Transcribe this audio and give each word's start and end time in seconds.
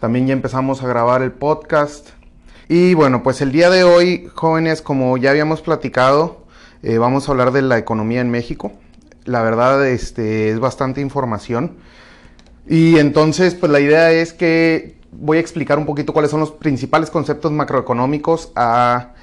También 0.00 0.26
ya 0.26 0.32
empezamos 0.32 0.82
a 0.82 0.86
grabar 0.86 1.20
el 1.22 1.32
podcast. 1.32 2.10
Y 2.68 2.94
bueno, 2.94 3.22
pues 3.22 3.42
el 3.42 3.52
día 3.52 3.68
de 3.68 3.84
hoy, 3.84 4.30
jóvenes, 4.34 4.80
como 4.80 5.18
ya 5.18 5.30
habíamos 5.30 5.60
platicado, 5.60 6.46
eh, 6.82 6.96
vamos 6.96 7.28
a 7.28 7.32
hablar 7.32 7.52
de 7.52 7.60
la 7.60 7.76
economía 7.76 8.22
en 8.22 8.30
México. 8.30 8.72
La 9.24 9.42
verdad, 9.42 9.86
este, 9.86 10.48
es 10.48 10.58
bastante 10.58 11.02
información. 11.02 11.76
Y 12.66 12.98
entonces, 12.98 13.54
pues 13.54 13.70
la 13.70 13.80
idea 13.80 14.10
es 14.10 14.32
que 14.32 14.96
voy 15.10 15.36
a 15.36 15.40
explicar 15.40 15.78
un 15.78 15.84
poquito 15.84 16.14
cuáles 16.14 16.30
son 16.30 16.40
los 16.40 16.50
principales 16.50 17.10
conceptos 17.10 17.52
macroeconómicos 17.52 18.52
a 18.56 19.13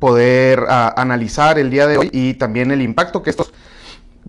poder 0.00 0.64
analizar 0.68 1.58
el 1.58 1.70
día 1.70 1.86
de 1.86 1.98
hoy 1.98 2.10
y 2.12 2.34
también 2.34 2.72
el 2.72 2.82
impacto 2.82 3.22
que 3.22 3.30
estos 3.30 3.52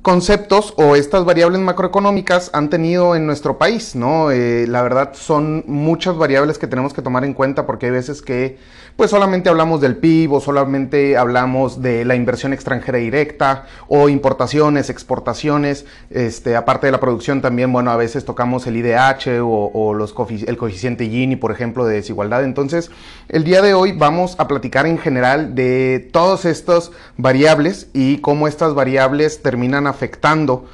conceptos 0.02 0.74
o 0.78 0.96
estas 0.96 1.26
variables 1.26 1.62
macroeconómicas 1.62 2.50
han 2.54 2.70
tenido 2.70 3.16
en 3.16 3.26
nuestro 3.26 3.58
país, 3.58 3.96
¿no? 3.96 4.32
Eh, 4.32 4.66
la 4.68 4.82
verdad 4.82 5.12
son 5.14 5.64
muchas 5.68 6.18
variables 6.18 6.58
que 6.58 6.68
tenemos 6.68 6.94
que 6.94 7.02
tomar 7.02 7.24
en 7.24 7.34
cuenta 7.34 7.66
porque 7.66 7.88
hay 7.88 7.92
veces 7.92 8.22
que 8.22 8.58
pues 9.02 9.10
solamente 9.10 9.50
hablamos 9.50 9.82
del 9.82 9.96
PIB 9.96 10.32
o 10.32 10.42
solamente 10.42 11.18
hablamos 11.18 11.82
de 11.82 12.06
la 12.06 12.14
inversión 12.14 12.54
extranjera 12.54 13.00
directa 13.00 13.66
o 13.88 14.10
importaciones, 14.10 14.92
exportaciones, 14.92 15.88
este, 16.12 16.56
aparte 16.56 16.86
de 16.86 16.92
la 16.92 17.00
producción 17.00 17.42
también, 17.42 17.74
bueno, 17.74 17.90
a 17.90 17.96
veces 17.96 18.26
tocamos 18.26 18.68
el 18.68 18.78
IDH 18.78 19.42
o, 19.42 19.96
los 19.96 20.14
el 20.30 20.56
coeficiente 20.56 21.10
Gini, 21.10 21.36
por 21.36 21.52
ejemplo, 21.52 21.84
de 21.84 21.96
desigualdad. 21.96 22.44
Entonces, 22.44 22.92
el 23.28 23.44
día 23.44 23.64
de 23.64 23.74
hoy 23.74 23.94
vamos 23.94 24.36
a 24.38 24.48
platicar 24.48 24.86
en 24.86 25.00
general 25.00 25.56
de 25.56 26.08
todas 26.14 26.46
estas 26.46 26.92
variables 27.18 27.88
y 27.94 28.20
cómo 28.20 28.48
estas 28.48 28.76
variables 28.76 29.42
terminan 29.42 29.88
afectando 29.88 30.68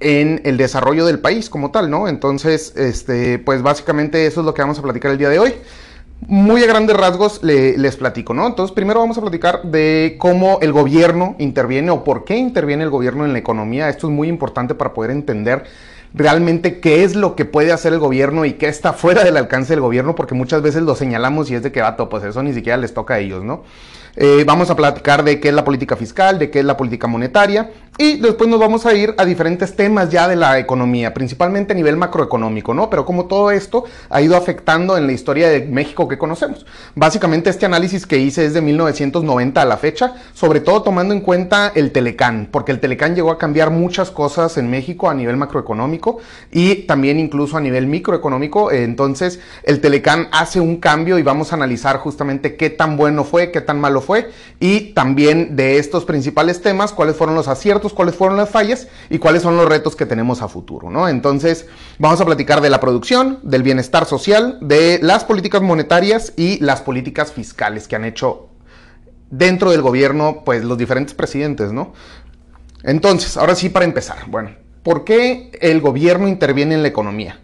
en 0.00 0.40
el 0.46 0.56
desarrollo 0.56 1.04
del 1.04 1.18
país 1.18 1.50
como 1.50 1.70
tal, 1.70 1.90
¿no? 1.90 2.08
Entonces, 2.08 2.72
este, 2.76 3.38
pues 3.38 3.60
básicamente 3.60 4.24
eso 4.24 4.40
es 4.40 4.46
lo 4.46 4.54
que 4.54 4.62
vamos 4.62 4.78
a 4.78 4.82
platicar 4.82 5.10
el 5.10 5.18
día 5.18 5.28
de 5.28 5.38
hoy 5.38 5.54
muy 6.26 6.62
a 6.62 6.66
grandes 6.66 6.96
rasgos 6.96 7.42
les 7.42 7.96
platico, 7.96 8.32
¿no? 8.32 8.46
Entonces, 8.46 8.74
primero 8.74 9.00
vamos 9.00 9.18
a 9.18 9.20
platicar 9.20 9.62
de 9.62 10.16
cómo 10.18 10.58
el 10.62 10.72
gobierno 10.72 11.36
interviene 11.38 11.90
o 11.90 12.02
por 12.02 12.24
qué 12.24 12.36
interviene 12.36 12.84
el 12.84 12.90
gobierno 12.90 13.24
en 13.26 13.32
la 13.32 13.38
economía. 13.38 13.88
Esto 13.88 14.06
es 14.06 14.12
muy 14.12 14.28
importante 14.28 14.74
para 14.74 14.94
poder 14.94 15.10
entender 15.10 15.64
realmente 16.14 16.80
qué 16.80 17.04
es 17.04 17.16
lo 17.16 17.34
que 17.34 17.44
puede 17.44 17.72
hacer 17.72 17.92
el 17.92 17.98
gobierno 17.98 18.44
y 18.44 18.54
qué 18.54 18.68
está 18.68 18.92
fuera 18.92 19.24
del 19.24 19.36
alcance 19.36 19.72
del 19.72 19.80
gobierno, 19.80 20.14
porque 20.14 20.34
muchas 20.34 20.62
veces 20.62 20.82
lo 20.82 20.94
señalamos 20.94 21.50
y 21.50 21.56
es 21.56 21.62
de 21.62 21.72
que, 21.72 21.80
vato, 21.80 22.08
pues 22.08 22.24
eso 22.24 22.42
ni 22.42 22.54
siquiera 22.54 22.76
les 22.76 22.94
toca 22.94 23.14
a 23.14 23.18
ellos, 23.18 23.42
¿no? 23.44 23.64
Eh, 24.16 24.44
vamos 24.46 24.70
a 24.70 24.76
platicar 24.76 25.24
de 25.24 25.40
qué 25.40 25.48
es 25.48 25.54
la 25.54 25.64
política 25.64 25.96
fiscal, 25.96 26.38
de 26.38 26.50
qué 26.50 26.60
es 26.60 26.64
la 26.64 26.76
política 26.76 27.08
monetaria 27.08 27.70
y 27.96 28.16
después 28.16 28.50
nos 28.50 28.58
vamos 28.58 28.86
a 28.86 28.94
ir 28.94 29.14
a 29.18 29.24
diferentes 29.24 29.76
temas 29.76 30.10
ya 30.10 30.26
de 30.26 30.34
la 30.34 30.58
economía, 30.58 31.14
principalmente 31.14 31.74
a 31.74 31.76
nivel 31.76 31.96
macroeconómico, 31.96 32.74
¿no? 32.74 32.90
Pero 32.90 33.04
como 33.04 33.26
todo 33.26 33.52
esto 33.52 33.84
ha 34.10 34.20
ido 34.20 34.36
afectando 34.36 34.96
en 34.96 35.06
la 35.06 35.12
historia 35.12 35.48
de 35.48 35.60
México 35.60 36.08
que 36.08 36.18
conocemos. 36.18 36.66
Básicamente 36.96 37.50
este 37.50 37.66
análisis 37.66 38.04
que 38.04 38.18
hice 38.18 38.46
es 38.46 38.54
de 38.54 38.62
1990 38.62 39.62
a 39.62 39.64
la 39.64 39.76
fecha, 39.76 40.14
sobre 40.32 40.58
todo 40.58 40.82
tomando 40.82 41.14
en 41.14 41.20
cuenta 41.20 41.70
el 41.72 41.92
Telecán, 41.92 42.48
porque 42.50 42.72
el 42.72 42.80
Telecán 42.80 43.14
llegó 43.14 43.30
a 43.30 43.38
cambiar 43.38 43.70
muchas 43.70 44.10
cosas 44.10 44.58
en 44.58 44.68
México 44.68 45.08
a 45.08 45.14
nivel 45.14 45.36
macroeconómico 45.36 46.18
y 46.50 46.86
también 46.86 47.20
incluso 47.20 47.56
a 47.56 47.60
nivel 47.60 47.86
microeconómico. 47.86 48.72
Entonces 48.72 49.38
el 49.62 49.80
Telecán 49.80 50.26
hace 50.32 50.58
un 50.58 50.78
cambio 50.78 51.16
y 51.16 51.22
vamos 51.22 51.52
a 51.52 51.54
analizar 51.54 51.98
justamente 51.98 52.56
qué 52.56 52.70
tan 52.70 52.96
bueno 52.96 53.22
fue, 53.22 53.52
qué 53.52 53.60
tan 53.60 53.80
malo 53.80 54.00
fue 54.04 54.30
y 54.60 54.92
también 54.92 55.56
de 55.56 55.78
estos 55.78 56.04
principales 56.04 56.62
temas, 56.62 56.92
cuáles 56.92 57.16
fueron 57.16 57.34
los 57.34 57.48
aciertos, 57.48 57.92
cuáles 57.92 58.14
fueron 58.14 58.36
las 58.36 58.50
fallas 58.50 58.88
y 59.10 59.18
cuáles 59.18 59.42
son 59.42 59.56
los 59.56 59.68
retos 59.68 59.96
que 59.96 60.06
tenemos 60.06 60.42
a 60.42 60.48
futuro, 60.48 60.90
¿no? 60.90 61.08
Entonces, 61.08 61.66
vamos 61.98 62.20
a 62.20 62.24
platicar 62.24 62.60
de 62.60 62.70
la 62.70 62.80
producción, 62.80 63.40
del 63.42 63.62
bienestar 63.62 64.06
social, 64.06 64.58
de 64.60 64.98
las 65.02 65.24
políticas 65.24 65.62
monetarias 65.62 66.32
y 66.36 66.62
las 66.62 66.82
políticas 66.82 67.32
fiscales 67.32 67.88
que 67.88 67.96
han 67.96 68.04
hecho 68.04 68.48
dentro 69.30 69.70
del 69.70 69.82
gobierno, 69.82 70.42
pues 70.44 70.64
los 70.64 70.78
diferentes 70.78 71.14
presidentes, 71.14 71.72
¿no? 71.72 71.92
Entonces, 72.82 73.36
ahora 73.36 73.54
sí 73.54 73.70
para 73.70 73.84
empezar, 73.84 74.18
bueno, 74.28 74.50
¿por 74.82 75.04
qué 75.04 75.50
el 75.60 75.80
gobierno 75.80 76.28
interviene 76.28 76.74
en 76.74 76.82
la 76.82 76.88
economía? 76.88 77.40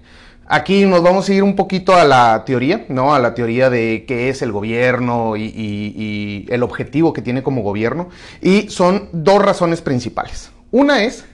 Aquí 0.52 0.84
nos 0.84 1.00
vamos 1.00 1.28
a 1.28 1.32
ir 1.32 1.44
un 1.44 1.54
poquito 1.54 1.94
a 1.94 2.04
la 2.04 2.44
teoría, 2.44 2.84
¿no? 2.88 3.14
A 3.14 3.20
la 3.20 3.34
teoría 3.34 3.70
de 3.70 4.04
qué 4.08 4.30
es 4.30 4.42
el 4.42 4.50
gobierno 4.50 5.36
y, 5.36 6.44
el 6.50 6.64
objetivo 6.64 7.12
que 7.12 7.22
tiene 7.22 7.44
como 7.44 7.62
gobierno. 7.62 8.08
Y 8.42 8.68
son 8.68 9.08
dos 9.12 9.40
razones 9.40 9.80
principales. 9.80 10.50
Una 10.72 11.04
es 11.04 11.24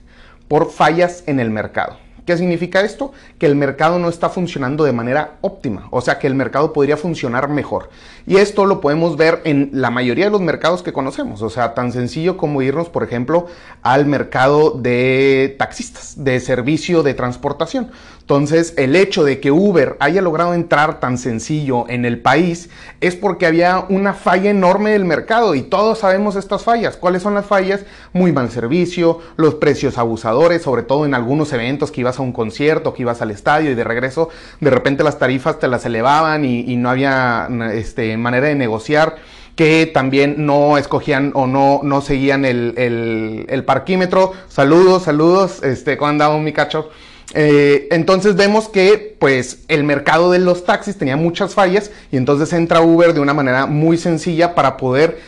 por 0.48 0.70
fallas 0.70 1.24
en 1.26 1.40
el 1.40 1.48
mercado. 1.48 1.96
¿Qué 2.26 2.36
significa 2.36 2.80
esto? 2.82 3.12
Que 3.38 3.46
el 3.46 3.54
mercado 3.54 3.98
no 3.98 4.08
está 4.08 4.28
funcionando 4.28 4.82
de 4.84 4.92
manera 4.92 5.38
óptima, 5.42 5.86
o 5.92 6.00
sea 6.00 6.18
que 6.18 6.26
el 6.26 6.34
mercado 6.34 6.72
podría 6.72 6.96
funcionar 6.96 7.48
mejor. 7.48 7.88
Y 8.26 8.38
esto 8.38 8.66
lo 8.66 8.80
podemos 8.80 9.16
ver 9.16 9.42
en 9.44 9.70
la 9.72 9.90
mayoría 9.90 10.24
de 10.24 10.32
los 10.32 10.40
mercados 10.40 10.82
que 10.82 10.92
conocemos, 10.92 11.40
o 11.40 11.50
sea, 11.50 11.72
tan 11.72 11.92
sencillo 11.92 12.36
como 12.36 12.62
irnos, 12.62 12.88
por 12.88 13.04
ejemplo, 13.04 13.46
al 13.82 14.06
mercado 14.06 14.72
de 14.72 15.54
taxistas, 15.56 16.24
de 16.24 16.40
servicio 16.40 17.04
de 17.04 17.14
transportación. 17.14 17.92
Entonces, 18.26 18.74
el 18.76 18.96
hecho 18.96 19.22
de 19.22 19.38
que 19.38 19.52
Uber 19.52 19.96
haya 20.00 20.20
logrado 20.20 20.52
entrar 20.52 20.98
tan 20.98 21.16
sencillo 21.16 21.88
en 21.88 22.04
el 22.04 22.18
país 22.18 22.70
es 23.00 23.14
porque 23.14 23.46
había 23.46 23.86
una 23.88 24.14
falla 24.14 24.50
enorme 24.50 24.90
del 24.90 25.04
mercado 25.04 25.54
y 25.54 25.62
todos 25.62 26.00
sabemos 26.00 26.34
estas 26.34 26.64
fallas. 26.64 26.96
¿Cuáles 26.96 27.22
son 27.22 27.34
las 27.34 27.46
fallas? 27.46 27.84
Muy 28.12 28.32
mal 28.32 28.50
servicio, 28.50 29.20
los 29.36 29.54
precios 29.54 29.96
abusadores, 29.96 30.62
sobre 30.62 30.82
todo 30.82 31.06
en 31.06 31.14
algunos 31.14 31.52
eventos 31.52 31.92
que 31.92 32.00
ibas 32.00 32.18
a 32.18 32.22
un 32.22 32.32
concierto, 32.32 32.94
que 32.94 33.02
ibas 33.02 33.22
al 33.22 33.30
estadio 33.30 33.70
y 33.70 33.76
de 33.76 33.84
regreso, 33.84 34.28
de 34.58 34.70
repente 34.70 35.04
las 35.04 35.20
tarifas 35.20 35.60
te 35.60 35.68
las 35.68 35.86
elevaban 35.86 36.44
y, 36.44 36.74
no 36.74 36.90
había 36.90 37.48
este, 37.74 38.16
manera 38.16 38.48
de 38.48 38.56
negociar 38.56 39.18
que 39.54 39.86
también 39.86 40.34
no 40.44 40.78
escogían 40.78 41.30
o 41.34 41.46
no, 41.46 41.78
no 41.84 42.00
seguían 42.00 42.44
el, 42.44 43.62
parquímetro. 43.64 44.32
Saludos, 44.48 45.04
saludos, 45.04 45.62
este, 45.62 45.96
¿cómo 45.96 46.08
andamos, 46.08 46.42
mi 46.42 46.52
cacho? 46.52 46.90
Eh, 47.38 47.88
entonces 47.90 48.34
vemos 48.34 48.70
que 48.70 49.14
pues 49.20 49.58
el 49.68 49.84
mercado 49.84 50.32
de 50.32 50.38
los 50.38 50.64
taxis 50.64 50.96
tenía 50.96 51.18
muchas 51.18 51.52
fallas 51.52 51.90
y 52.10 52.16
entonces 52.16 52.50
entra 52.54 52.80
Uber 52.80 53.12
de 53.12 53.20
una 53.20 53.34
manera 53.34 53.66
muy 53.66 53.98
sencilla 53.98 54.54
para 54.54 54.78
poder 54.78 55.18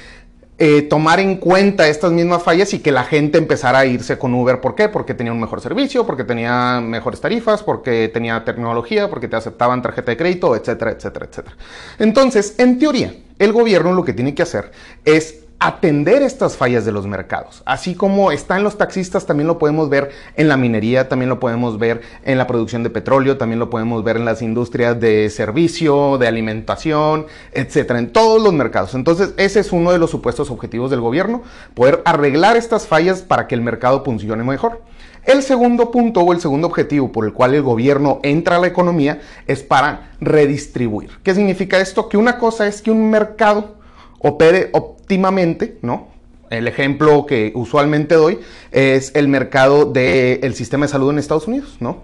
eh, 0.57 0.81
tomar 0.81 1.21
en 1.21 1.37
cuenta 1.37 1.87
estas 1.87 2.11
mismas 2.11 2.43
fallas 2.43 2.73
y 2.73 2.79
que 2.79 2.93
la 2.93 3.05
gente 3.05 3.37
empezara 3.37 3.81
a 3.81 3.85
irse 3.85 4.17
con 4.17 4.33
Uber. 4.33 4.59
¿Por 4.63 4.75
qué? 4.75 4.89
Porque 4.89 5.13
tenía 5.13 5.33
un 5.35 5.41
mejor 5.41 5.61
servicio, 5.61 6.07
porque 6.07 6.25
tenía 6.25 6.81
mejores 6.81 7.21
tarifas, 7.21 7.63
porque 7.63 8.09
tenía 8.09 8.43
tecnología, 8.43 9.11
porque 9.11 9.29
te 9.29 9.37
aceptaban 9.37 9.83
tarjeta 9.83 10.11
de 10.11 10.17
crédito, 10.17 10.57
etcétera, 10.57 10.93
etcétera, 10.93 11.27
etcétera. 11.31 11.57
Entonces, 11.99 12.55
en 12.57 12.79
teoría, 12.79 13.15
el 13.39 13.53
gobierno 13.53 13.93
lo 13.93 14.03
que 14.03 14.15
tiene 14.15 14.35
que 14.35 14.43
hacer 14.43 14.73
es 15.05 15.41
atender 15.61 16.23
estas 16.23 16.57
fallas 16.57 16.85
de 16.85 16.93
los 16.93 17.07
mercados. 17.07 17.63
Así 17.65 17.95
como 17.95 18.31
está 18.31 18.57
en 18.57 18.65
los 18.65 18.79
taxistas, 18.79 19.27
también 19.27 19.49
lo 19.49 19.59
podemos 19.59 19.89
ver 19.89 20.11
en 20.37 20.49
la 20.49 20.57
minería, 20.57 21.09
también 21.09 21.29
lo 21.29 21.41
podemos 21.41 21.79
ver 21.79 22.01
en 22.25 22.39
la 22.39 22.47
producción 22.47 22.85
de 22.85 22.91
petróleo, 22.91 23.39
también 23.39 23.59
lo 23.59 23.69
podemos 23.69 24.05
ver 24.05 24.17
en 24.17 24.25
las 24.25 24.41
industrias 24.41 25.01
de 25.01 25.31
servicio, 25.31 26.17
de 26.19 26.29
alimentación, 26.29 27.27
etcétera, 27.53 27.99
en 27.99 28.13
todos 28.13 28.41
los 28.41 28.53
mercados. 28.53 28.95
Entonces, 28.95 29.35
ese 29.37 29.61
es 29.61 29.73
uno 29.73 29.91
de 29.91 29.99
los 29.99 30.11
supuestos 30.11 30.51
objetivos 30.51 30.91
del 30.91 31.01
gobierno, 31.01 31.43
poder 31.75 32.03
arreglar 32.05 32.57
estas 32.57 32.87
fallas 32.87 33.23
para 33.23 33.49
que 33.49 33.57
el 33.57 33.61
mercado 33.61 34.05
funcione 34.05 34.45
mejor. 34.45 34.83
El 35.25 35.43
segundo 35.43 35.91
punto 35.91 36.21
o 36.21 36.33
el 36.33 36.41
segundo 36.41 36.69
objetivo 36.69 37.13
por 37.13 37.27
el 37.27 37.33
cual 37.33 37.55
el 37.55 37.63
gobierno 37.63 38.21
entra 38.23 38.57
a 38.57 38.61
la 38.61 38.69
economía 38.69 39.21
es 39.47 39.63
para 39.63 40.13
redistribuir. 40.21 41.11
¿Qué 41.23 41.35
significa 41.35 41.79
esto? 41.81 42.09
Que 42.09 42.17
una 42.17 42.39
cosa 42.39 42.67
es 42.67 42.81
que 42.81 42.91
un 42.91 43.11
mercado 43.11 43.78
opere 44.21 44.71
óptimamente, 44.73 45.79
¿no? 45.83 46.09
El 46.51 46.66
ejemplo 46.66 47.27
que 47.27 47.53
usualmente 47.54 48.15
doy 48.15 48.39
es 48.72 49.13
el 49.15 49.28
mercado 49.28 49.84
del 49.84 50.54
sistema 50.54 50.87
de 50.87 50.92
salud 50.92 51.10
en 51.10 51.19
Estados 51.19 51.47
Unidos, 51.47 51.77
¿no? 51.81 52.03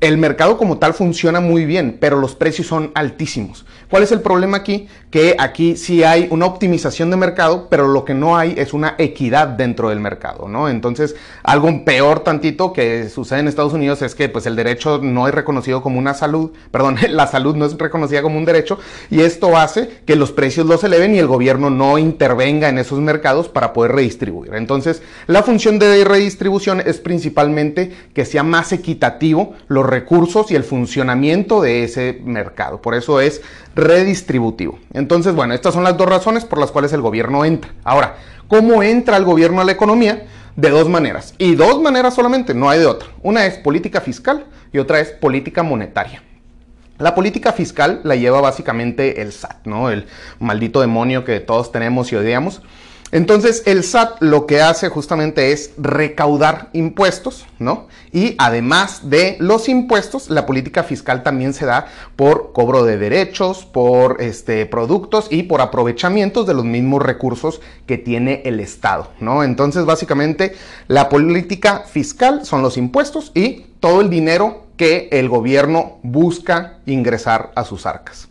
El 0.00 0.16
mercado 0.16 0.56
como 0.56 0.78
tal 0.78 0.94
funciona 0.94 1.40
muy 1.40 1.66
bien, 1.66 1.98
pero 2.00 2.18
los 2.18 2.34
precios 2.34 2.66
son 2.66 2.90
altísimos. 2.94 3.66
¿Cuál 3.90 4.02
es 4.02 4.12
el 4.12 4.22
problema 4.22 4.56
aquí? 4.56 4.88
Que 5.10 5.36
aquí 5.38 5.76
sí 5.76 6.04
hay 6.04 6.26
una 6.30 6.46
optimización 6.46 7.10
de 7.10 7.18
mercado, 7.18 7.66
pero 7.68 7.86
lo 7.86 8.06
que 8.06 8.14
no 8.14 8.38
hay 8.38 8.54
es 8.56 8.72
una 8.72 8.94
equidad 8.96 9.48
dentro 9.48 9.90
del 9.90 10.00
mercado, 10.00 10.48
¿no? 10.48 10.70
Entonces, 10.70 11.16
algo 11.42 11.84
peor 11.84 12.20
tantito 12.20 12.72
que 12.72 13.10
sucede 13.10 13.40
en 13.40 13.48
Estados 13.48 13.74
Unidos 13.74 14.00
es 14.00 14.14
que 14.14 14.30
pues 14.30 14.46
el 14.46 14.56
derecho 14.56 15.00
no 15.02 15.28
es 15.28 15.34
reconocido 15.34 15.82
como 15.82 15.98
una 15.98 16.14
salud, 16.14 16.52
perdón, 16.70 16.96
la 17.10 17.26
salud 17.26 17.54
no 17.56 17.66
es 17.66 17.76
reconocida 17.76 18.22
como 18.22 18.38
un 18.38 18.46
derecho 18.46 18.78
y 19.10 19.20
esto 19.20 19.58
hace 19.58 20.00
que 20.06 20.16
los 20.16 20.32
precios 20.32 20.66
los 20.66 20.82
eleven 20.82 21.14
y 21.14 21.18
el 21.18 21.26
gobierno 21.26 21.68
no 21.68 21.98
intervenga 21.98 22.70
en 22.70 22.78
esos 22.78 23.00
mercados 23.00 23.48
para 23.48 23.74
poder 23.74 23.92
redistribuir. 23.92 24.54
Entonces, 24.54 25.02
la 25.26 25.42
función 25.42 25.78
de 25.78 26.04
redistribución 26.04 26.80
es 26.80 27.00
principalmente 27.00 27.92
que 28.14 28.24
sea 28.24 28.44
más 28.44 28.72
equitativo 28.72 29.54
los 29.68 29.89
recursos 29.90 30.50
y 30.50 30.54
el 30.54 30.64
funcionamiento 30.64 31.60
de 31.60 31.84
ese 31.84 32.20
mercado. 32.24 32.80
Por 32.80 32.94
eso 32.94 33.20
es 33.20 33.42
redistributivo. 33.74 34.78
Entonces, 34.92 35.34
bueno, 35.34 35.54
estas 35.54 35.74
son 35.74 35.84
las 35.84 35.96
dos 35.96 36.08
razones 36.08 36.44
por 36.44 36.58
las 36.58 36.70
cuales 36.70 36.92
el 36.92 37.00
gobierno 37.02 37.44
entra. 37.44 37.72
Ahora, 37.84 38.16
¿cómo 38.48 38.82
entra 38.82 39.16
el 39.16 39.24
gobierno 39.24 39.60
a 39.60 39.64
la 39.64 39.72
economía? 39.72 40.26
De 40.56 40.70
dos 40.70 40.88
maneras. 40.88 41.34
Y 41.38 41.54
dos 41.54 41.80
maneras 41.80 42.14
solamente, 42.14 42.54
no 42.54 42.70
hay 42.70 42.78
de 42.78 42.86
otra. 42.86 43.08
Una 43.22 43.46
es 43.46 43.58
política 43.58 44.00
fiscal 44.00 44.46
y 44.72 44.78
otra 44.78 45.00
es 45.00 45.10
política 45.10 45.62
monetaria. 45.62 46.22
La 46.98 47.14
política 47.14 47.52
fiscal 47.52 48.00
la 48.04 48.14
lleva 48.14 48.42
básicamente 48.42 49.22
el 49.22 49.32
SAT, 49.32 49.66
¿no? 49.66 49.90
El 49.90 50.06
maldito 50.38 50.82
demonio 50.82 51.24
que 51.24 51.40
todos 51.40 51.72
tenemos 51.72 52.12
y 52.12 52.16
odiamos. 52.16 52.60
Entonces 53.12 53.64
el 53.66 53.82
SAT 53.82 54.20
lo 54.20 54.46
que 54.46 54.60
hace 54.60 54.88
justamente 54.88 55.50
es 55.50 55.72
recaudar 55.76 56.68
impuestos, 56.72 57.44
¿no? 57.58 57.88
Y 58.12 58.36
además 58.38 59.10
de 59.10 59.36
los 59.40 59.68
impuestos, 59.68 60.30
la 60.30 60.46
política 60.46 60.84
fiscal 60.84 61.24
también 61.24 61.52
se 61.52 61.66
da 61.66 61.86
por 62.14 62.52
cobro 62.52 62.84
de 62.84 62.98
derechos, 62.98 63.64
por 63.64 64.22
este, 64.22 64.64
productos 64.66 65.26
y 65.28 65.42
por 65.42 65.60
aprovechamientos 65.60 66.46
de 66.46 66.54
los 66.54 66.64
mismos 66.64 67.02
recursos 67.02 67.60
que 67.86 67.98
tiene 67.98 68.42
el 68.44 68.60
Estado, 68.60 69.08
¿no? 69.18 69.42
Entonces 69.42 69.84
básicamente 69.84 70.54
la 70.86 71.08
política 71.08 71.80
fiscal 71.80 72.46
son 72.46 72.62
los 72.62 72.76
impuestos 72.76 73.32
y 73.34 73.66
todo 73.80 74.02
el 74.02 74.10
dinero 74.10 74.66
que 74.76 75.08
el 75.10 75.28
gobierno 75.28 75.98
busca 76.02 76.78
ingresar 76.86 77.50
a 77.56 77.64
sus 77.64 77.86
arcas. 77.86 78.28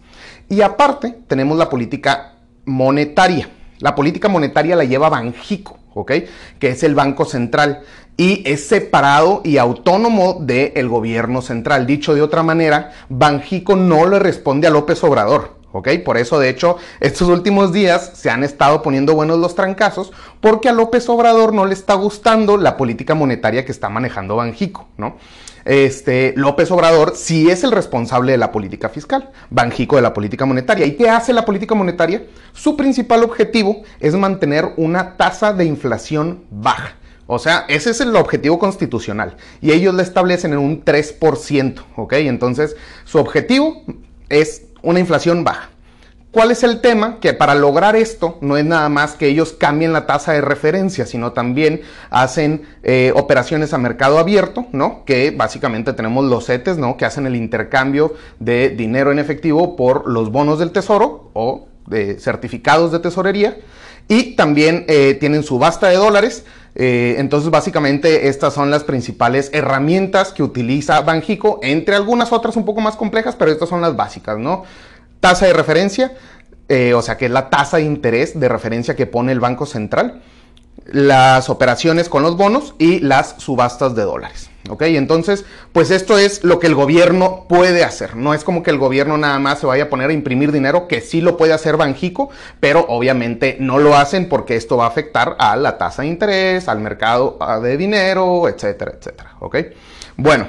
Y 0.48 0.62
aparte 0.62 1.20
tenemos 1.28 1.58
la 1.58 1.70
política 1.70 2.34
monetaria. 2.66 3.50
La 3.80 3.96
política 3.96 4.28
monetaria 4.28 4.76
la 4.76 4.84
lleva 4.84 5.10
Banjico, 5.10 5.78
¿ok? 5.94 6.12
Que 6.60 6.70
es 6.70 6.84
el 6.84 6.96
Banco 6.96 7.26
Central 7.26 7.82
y 8.18 8.44
es 8.46 8.68
separado 8.68 9.42
y 9.46 9.58
autónomo 9.58 10.38
del 10.42 10.90
gobierno 10.90 11.42
central. 11.42 11.88
Dicho 11.88 12.14
de 12.14 12.22
otra 12.22 12.44
manera, 12.44 12.92
Banjico 13.08 13.78
no 13.78 14.06
le 14.06 14.20
responde 14.20 14.68
a 14.68 14.72
López 14.72 15.02
Obrador. 15.04 15.58
¿Ok? 15.72 15.88
Por 16.04 16.18
eso, 16.18 16.40
de 16.40 16.50
hecho, 16.50 16.78
estos 17.00 17.28
últimos 17.28 17.72
días 17.72 18.14
se 18.16 18.32
han 18.32 18.44
estado 18.44 18.82
poniendo 18.82 19.14
buenos 19.14 19.38
los 19.38 19.54
trancazos 19.54 20.12
porque 20.42 20.68
a 20.68 20.74
López 20.74 21.08
Obrador 21.10 21.54
no 21.54 21.68
le 21.68 21.74
está 21.74 21.94
gustando 21.94 22.58
la 22.58 22.76
política 22.76 23.14
monetaria 23.14 23.66
que 23.66 23.72
está 23.72 23.88
manejando 23.88 24.36
Banjico, 24.36 24.88
¿no? 24.98 25.18
Este, 25.66 26.34
López 26.36 26.72
Obrador 26.72 27.14
sí 27.16 27.50
es 27.50 27.64
el 27.64 27.72
responsable 27.72 28.32
de 28.32 28.38
la 28.38 28.52
política 28.52 28.90
fiscal, 28.90 29.32
Banjico 29.50 29.96
de 29.96 30.02
la 30.02 30.14
política 30.14 30.46
monetaria. 30.46 30.86
¿Y 30.86 30.96
qué 30.96 31.10
hace 31.10 31.34
la 31.34 31.46
política 31.46 31.76
monetaria? 31.76 32.24
Su 32.54 32.76
principal 32.76 33.24
objetivo 33.24 33.84
es 34.00 34.16
mantener 34.16 34.74
una 34.78 35.18
tasa 35.18 35.54
de 35.54 35.66
inflación 35.66 36.44
baja. 36.50 36.96
O 37.28 37.38
sea, 37.38 37.66
ese 37.68 37.92
es 37.92 38.02
el 38.02 38.16
objetivo 38.16 38.58
constitucional. 38.58 39.38
Y 39.62 39.72
ellos 39.72 39.94
le 39.94 40.02
establecen 40.02 40.54
en 40.54 40.60
un 40.60 40.84
3%, 40.84 41.84
¿ok? 41.96 42.14
Entonces, 42.14 42.76
su 43.06 43.20
objetivo 43.20 43.84
es 44.30 44.64
una 44.82 45.00
inflación 45.00 45.44
baja. 45.44 45.70
¿Cuál 46.32 46.52
es 46.52 46.62
el 46.62 46.80
tema? 46.80 47.20
Que 47.20 47.34
para 47.34 47.56
lograr 47.56 47.96
esto 47.96 48.38
no 48.42 48.56
es 48.56 48.64
nada 48.64 48.88
más 48.88 49.14
que 49.14 49.28
ellos 49.28 49.54
cambien 49.54 49.94
la 49.94 50.06
tasa 50.06 50.32
de 50.34 50.42
referencia, 50.42 51.08
sino 51.08 51.32
también 51.32 51.82
hacen 52.12 52.62
eh, 52.84 53.12
operaciones 53.16 53.74
a 53.74 53.80
mercado 53.80 54.20
abierto, 54.20 54.68
¿no? 54.72 55.06
Que 55.06 55.32
básicamente 55.32 55.92
tenemos 55.94 56.26
los 56.26 56.46
CETES, 56.46 56.78
¿no? 56.78 56.98
Que 56.98 57.06
hacen 57.06 57.26
el 57.26 57.36
intercambio 57.36 58.14
de 58.38 58.70
dinero 58.70 59.12
en 59.12 59.18
efectivo 59.18 59.76
por 59.76 60.08
los 60.08 60.32
bonos 60.32 60.60
del 60.60 60.72
tesoro 60.72 61.32
o 61.34 61.68
de 61.88 62.20
certificados 62.20 62.92
de 62.92 63.00
tesorería. 63.00 63.58
Y 64.08 64.36
también 64.36 64.86
eh, 64.88 65.16
tienen 65.20 65.42
subasta 65.42 65.88
de 65.88 65.96
dólares. 65.96 66.46
Eh, 66.76 67.16
entonces, 67.18 67.50
básicamente, 67.50 68.28
estas 68.28 68.54
son 68.54 68.70
las 68.70 68.84
principales 68.84 69.50
herramientas 69.52 70.32
que 70.32 70.44
utiliza 70.44 71.02
Banjico, 71.02 71.60
entre 71.64 71.96
algunas 71.96 72.32
otras 72.32 72.56
un 72.56 72.66
poco 72.66 72.82
más 72.82 72.96
complejas, 72.96 73.36
pero 73.36 73.52
estas 73.52 73.70
son 73.70 73.82
las 73.82 73.96
básicas, 73.96 74.38
¿no? 74.38 74.64
Tasa 75.20 75.46
de 75.46 75.54
referencia, 75.54 76.14
eh, 76.68 76.94
o 76.94 77.02
sea 77.02 77.18
que 77.18 77.26
es 77.26 77.32
la 77.32 77.50
tasa 77.50 77.78
de 77.78 77.84
interés 77.84 78.40
de 78.40 78.48
referencia 78.48 78.96
que 78.96 79.06
pone 79.06 79.32
el 79.32 79.40
Banco 79.40 79.66
Central, 79.66 80.22
las 80.86 81.50
operaciones 81.50 82.10
con 82.10 82.24
los 82.24 82.38
bonos 82.38 82.76
y 82.78 83.00
las 83.00 83.36
subastas 83.38 83.96
de 83.96 84.04
dólares. 84.04 84.50
¿Ok? 84.70 84.84
Entonces, 84.84 85.46
pues 85.72 85.90
esto 85.90 86.18
es 86.18 86.44
lo 86.44 86.60
que 86.60 86.68
el 86.68 86.76
gobierno 86.76 87.46
puede 87.48 87.84
hacer. 87.84 88.16
No 88.16 88.36
es 88.36 88.44
como 88.44 88.62
que 88.62 88.70
el 88.70 88.78
gobierno 88.78 89.18
nada 89.18 89.40
más 89.40 89.60
se 89.60 89.66
vaya 89.66 89.86
a 89.86 89.90
poner 89.90 90.12
a 90.12 90.14
imprimir 90.14 90.52
dinero, 90.52 90.88
que 90.88 91.02
sí 91.02 91.22
lo 91.22 91.38
puede 91.38 91.54
hacer 91.54 91.76
Banjico, 91.76 92.30
pero 92.60 92.86
obviamente 92.88 93.58
no 93.60 93.80
lo 93.80 93.96
hacen 93.96 94.30
porque 94.30 94.56
esto 94.56 94.78
va 94.78 94.86
a 94.86 94.90
afectar 94.90 95.36
a 95.40 95.56
la 95.56 95.78
tasa 95.78 96.04
de 96.04 96.10
interés, 96.10 96.68
al 96.68 96.82
mercado 96.82 97.40
de 97.64 97.78
dinero, 97.78 98.48
etcétera, 98.48 98.94
etcétera. 99.00 99.36
¿Ok? 99.40 99.58
Bueno, 100.18 100.48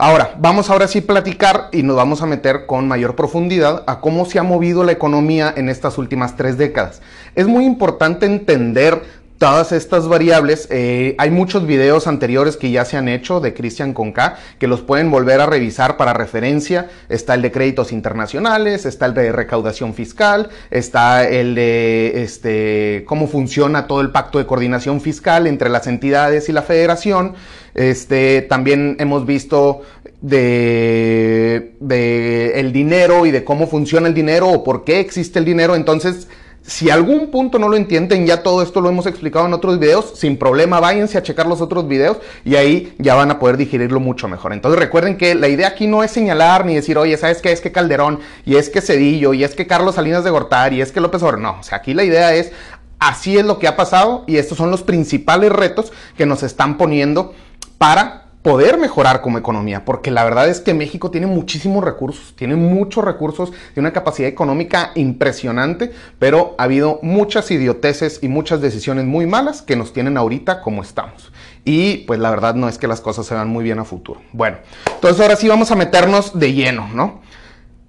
Ahora, 0.00 0.36
vamos 0.38 0.70
ahora 0.70 0.86
sí 0.86 1.00
a 1.00 1.06
platicar 1.08 1.70
y 1.72 1.82
nos 1.82 1.96
vamos 1.96 2.22
a 2.22 2.26
meter 2.26 2.66
con 2.66 2.86
mayor 2.86 3.16
profundidad 3.16 3.82
a 3.88 4.00
cómo 4.00 4.26
se 4.26 4.38
ha 4.38 4.44
movido 4.44 4.84
la 4.84 4.92
economía 4.92 5.52
en 5.56 5.68
estas 5.68 5.98
últimas 5.98 6.36
tres 6.36 6.56
décadas. 6.56 7.02
Es 7.34 7.48
muy 7.48 7.64
importante 7.64 8.24
entender 8.24 9.02
todas 9.38 9.70
estas 9.72 10.08
variables. 10.08 10.66
Eh, 10.70 11.14
hay 11.18 11.30
muchos 11.30 11.66
videos 11.66 12.06
anteriores 12.06 12.56
que 12.56 12.70
ya 12.70 12.84
se 12.84 12.96
han 12.96 13.08
hecho 13.08 13.40
de 13.40 13.54
Cristian 13.54 13.94
Conca 13.94 14.36
que 14.58 14.66
los 14.66 14.80
pueden 14.82 15.10
volver 15.10 15.40
a 15.40 15.46
revisar 15.46 15.96
para 15.96 16.12
referencia. 16.12 16.88
Está 17.08 17.34
el 17.34 17.42
de 17.42 17.52
créditos 17.52 17.92
internacionales, 17.92 18.84
está 18.84 19.06
el 19.06 19.14
de 19.14 19.32
recaudación 19.32 19.94
fiscal, 19.94 20.50
está 20.70 21.26
el 21.26 21.54
de 21.54 22.22
este, 22.22 23.04
cómo 23.06 23.28
funciona 23.28 23.86
todo 23.86 24.00
el 24.00 24.10
pacto 24.10 24.38
de 24.38 24.46
coordinación 24.46 25.00
fiscal 25.00 25.46
entre 25.46 25.68
las 25.68 25.86
entidades 25.86 26.48
y 26.48 26.52
la 26.52 26.62
federación. 26.62 27.34
Este, 27.74 28.42
también 28.42 28.96
hemos 28.98 29.24
visto 29.24 29.82
de, 30.20 31.76
de 31.78 32.58
el 32.58 32.72
dinero 32.72 33.24
y 33.24 33.30
de 33.30 33.44
cómo 33.44 33.68
funciona 33.68 34.08
el 34.08 34.14
dinero 34.14 34.48
o 34.48 34.64
por 34.64 34.82
qué 34.82 34.98
existe 34.98 35.38
el 35.38 35.44
dinero. 35.44 35.76
Entonces, 35.76 36.26
si 36.68 36.90
algún 36.90 37.30
punto 37.30 37.58
no 37.58 37.66
lo 37.70 37.76
entienden, 37.78 38.26
ya 38.26 38.42
todo 38.42 38.60
esto 38.60 38.82
lo 38.82 38.90
hemos 38.90 39.06
explicado 39.06 39.46
en 39.46 39.54
otros 39.54 39.78
videos, 39.78 40.12
sin 40.16 40.36
problema, 40.36 40.80
váyanse 40.80 41.16
a 41.16 41.22
checar 41.22 41.46
los 41.46 41.62
otros 41.62 41.88
videos 41.88 42.18
y 42.44 42.56
ahí 42.56 42.94
ya 42.98 43.14
van 43.14 43.30
a 43.30 43.38
poder 43.38 43.56
digerirlo 43.56 44.00
mucho 44.00 44.28
mejor. 44.28 44.52
Entonces 44.52 44.78
recuerden 44.78 45.16
que 45.16 45.34
la 45.34 45.48
idea 45.48 45.68
aquí 45.68 45.86
no 45.86 46.04
es 46.04 46.10
señalar 46.10 46.66
ni 46.66 46.74
decir, 46.74 46.98
oye, 46.98 47.16
¿sabes 47.16 47.40
qué? 47.40 47.52
Es 47.52 47.62
que 47.62 47.72
Calderón, 47.72 48.20
y 48.44 48.56
es 48.56 48.68
que 48.68 48.82
Cedillo, 48.82 49.32
y 49.32 49.44
es 49.44 49.54
que 49.54 49.66
Carlos 49.66 49.94
Salinas 49.94 50.24
de 50.24 50.30
Gortari, 50.30 50.76
y 50.76 50.82
es 50.82 50.92
que 50.92 51.00
López 51.00 51.22
Obrador. 51.22 51.40
No, 51.40 51.56
o 51.58 51.62
sea, 51.62 51.78
aquí 51.78 51.94
la 51.94 52.04
idea 52.04 52.34
es, 52.34 52.52
así 52.98 53.38
es 53.38 53.46
lo 53.46 53.58
que 53.58 53.66
ha 53.66 53.74
pasado 53.74 54.24
y 54.26 54.36
estos 54.36 54.58
son 54.58 54.70
los 54.70 54.82
principales 54.82 55.50
retos 55.50 55.90
que 56.18 56.26
nos 56.26 56.42
están 56.42 56.76
poniendo 56.76 57.32
para 57.78 58.27
poder 58.42 58.78
mejorar 58.78 59.20
como 59.20 59.38
economía, 59.38 59.84
porque 59.84 60.10
la 60.10 60.24
verdad 60.24 60.48
es 60.48 60.60
que 60.60 60.74
México 60.74 61.10
tiene 61.10 61.26
muchísimos 61.26 61.84
recursos, 61.84 62.34
tiene 62.36 62.56
muchos 62.56 63.04
recursos, 63.04 63.50
tiene 63.74 63.88
una 63.88 63.92
capacidad 63.92 64.28
económica 64.28 64.92
impresionante, 64.94 65.92
pero 66.18 66.54
ha 66.58 66.64
habido 66.64 67.00
muchas 67.02 67.50
idioteces 67.50 68.20
y 68.22 68.28
muchas 68.28 68.60
decisiones 68.60 69.04
muy 69.04 69.26
malas 69.26 69.62
que 69.62 69.76
nos 69.76 69.92
tienen 69.92 70.16
ahorita 70.16 70.60
como 70.60 70.82
estamos. 70.82 71.32
Y 71.64 71.98
pues 72.06 72.20
la 72.20 72.30
verdad 72.30 72.54
no 72.54 72.68
es 72.68 72.78
que 72.78 72.88
las 72.88 73.00
cosas 73.00 73.26
se 73.26 73.34
vean 73.34 73.48
muy 73.48 73.64
bien 73.64 73.78
a 73.78 73.84
futuro. 73.84 74.20
Bueno, 74.32 74.58
entonces 74.94 75.20
ahora 75.20 75.36
sí 75.36 75.48
vamos 75.48 75.70
a 75.70 75.76
meternos 75.76 76.38
de 76.38 76.52
lleno, 76.52 76.88
¿no? 76.94 77.20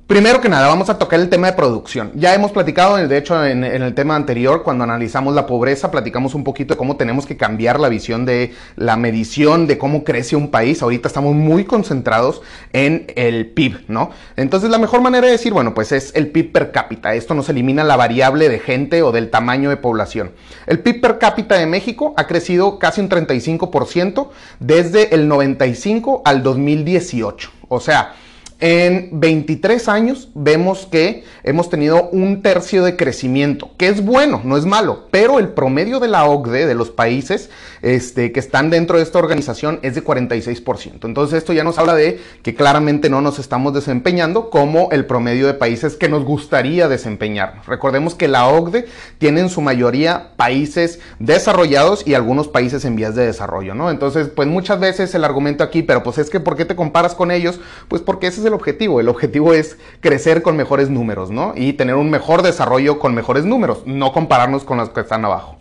Primero 0.10 0.42
que 0.42 0.50
nada, 0.50 0.68
vamos 0.68 0.90
a 0.90 0.98
tocar 0.98 1.20
el 1.20 1.30
tema 1.30 1.46
de 1.46 1.54
producción. 1.54 2.12
Ya 2.16 2.34
hemos 2.34 2.52
platicado, 2.52 2.98
de 2.98 3.16
hecho, 3.16 3.46
en, 3.46 3.64
el 3.64 3.94
tema 3.94 4.16
anterior, 4.16 4.64
cuando 4.64 4.84
analizamos 4.84 5.36
la 5.36 5.46
pobreza, 5.46 5.92
platicamos 5.92 6.34
un 6.34 6.44
poquito 6.44 6.74
de 6.74 6.80
cómo 6.80 6.96
tenemos 6.96 7.28
que 7.28 7.38
cambiar 7.38 7.80
la 7.80 7.90
visión 7.90 8.26
de 8.26 8.56
la 8.76 8.98
medición 8.98 9.68
de 9.68 9.78
cómo 9.78 10.04
crece 10.04 10.36
un 10.36 10.50
país. 10.50 10.82
Ahorita 10.82 11.08
estamos 11.08 11.36
muy 11.36 11.64
concentrados 11.64 12.42
en 12.74 13.06
el 13.16 13.52
PIB, 13.52 13.82
¿no? 13.88 14.10
Entonces, 14.36 14.72
la 14.72 14.80
mejor 14.80 15.02
manera 15.02 15.28
de 15.28 15.34
decir, 15.34 15.54
bueno, 15.54 15.76
pues 15.76 15.92
es 15.92 16.12
el 16.16 16.30
PIB 16.32 16.54
per 16.54 16.72
cápita. 16.72 17.14
Esto 17.14 17.36
nos 17.36 17.48
elimina 17.48 17.84
la 17.84 17.96
variable 17.96 18.50
de 18.50 18.58
gente 18.58 19.04
o 19.04 19.12
del 19.12 19.30
tamaño 19.30 19.70
de 19.70 19.78
población. 19.78 20.32
El 20.66 20.80
PIB 20.80 21.02
per 21.02 21.20
cápita 21.20 21.54
de 21.54 21.68
México 21.68 22.16
ha 22.18 22.26
crecido 22.26 22.80
casi 22.80 23.00
un 23.00 23.10
35% 23.10 24.30
desde 24.60 25.14
el 25.14 25.28
95 25.28 26.24
al 26.26 26.42
2018. 26.42 27.52
O 27.68 27.80
sea, 27.80 28.16
en 28.62 29.10
23 29.14 29.88
años 29.88 30.30
vemos 30.36 30.86
que 30.86 31.24
hemos 31.44 31.70
tenido 31.70 32.10
un 32.10 32.42
tercio 32.42 32.84
de 32.84 32.98
crecimiento, 32.98 33.72
que 33.78 33.88
es 33.88 34.04
bueno, 34.04 34.42
no 34.44 34.58
es 34.58 34.66
malo, 34.66 35.08
pero 35.12 35.40
el 35.40 35.50
promedio 35.50 36.02
de 36.02 36.10
la 36.10 36.26
OCDE, 36.26 36.66
de 36.66 36.76
los 36.76 36.90
países 36.90 37.50
este, 37.82 38.34
que 38.34 38.40
están 38.42 38.70
dentro 38.70 38.98
de 38.98 39.04
esta 39.04 39.20
organización, 39.20 39.80
es 39.82 39.96
de 39.96 40.04
46%. 40.04 41.06
Entonces 41.06 41.38
esto 41.38 41.54
ya 41.54 41.64
nos 41.64 41.78
habla 41.78 41.96
de 41.96 42.20
que 42.44 42.54
claramente 42.54 43.10
no 43.10 43.22
nos 43.22 43.40
estamos 43.40 43.74
desempeñando 43.74 44.50
como 44.50 44.90
el 44.92 45.06
promedio 45.06 45.48
de 45.48 45.54
países 45.54 45.96
que 45.96 46.10
nos 46.10 46.26
gustaría 46.26 46.90
desempeñarnos. 46.90 47.66
Recordemos 47.66 48.14
que 48.14 48.28
la 48.28 48.48
OCDE 48.48 48.88
tiene 49.20 49.40
en 49.40 49.50
su 49.50 49.62
mayoría 49.62 50.32
países 50.36 51.00
desarrollados 51.20 52.06
y 52.06 52.14
algunos 52.14 52.50
países 52.50 52.84
en 52.84 52.98
vías 52.98 53.16
de 53.16 53.26
desarrollo, 53.26 53.74
¿no? 53.74 53.90
Entonces, 53.90 54.28
pues 54.28 54.50
muchas 54.50 54.82
veces 54.82 55.16
el 55.16 55.24
argumento 55.24 55.64
aquí, 55.64 55.82
pero 55.82 56.04
pues 56.04 56.18
es 56.18 56.30
que 56.30 56.42
¿por 56.42 56.58
qué 56.58 56.66
te 56.66 56.76
comparas 56.76 57.16
con 57.16 57.32
ellos? 57.32 57.62
Pues 57.88 58.02
porque 58.02 58.28
ese 58.28 58.42
es 58.42 58.49
el 58.50 58.56
objetivo. 58.56 59.00
El 59.00 59.10
objetivo 59.10 59.54
es 59.54 59.78
crecer 60.02 60.42
con 60.42 60.58
mejores 60.58 60.90
números, 60.90 61.32
¿no? 61.32 61.54
Y 61.56 61.74
tener 61.74 61.96
un 61.96 62.10
mejor 62.10 62.42
desarrollo 62.42 63.00
con 63.00 63.16
mejores 63.16 63.46
números, 63.46 63.84
no 63.86 64.12
compararnos 64.12 64.64
con 64.64 64.78
los 64.78 64.90
que 64.90 65.02
están 65.02 65.24
abajo. 65.26 65.58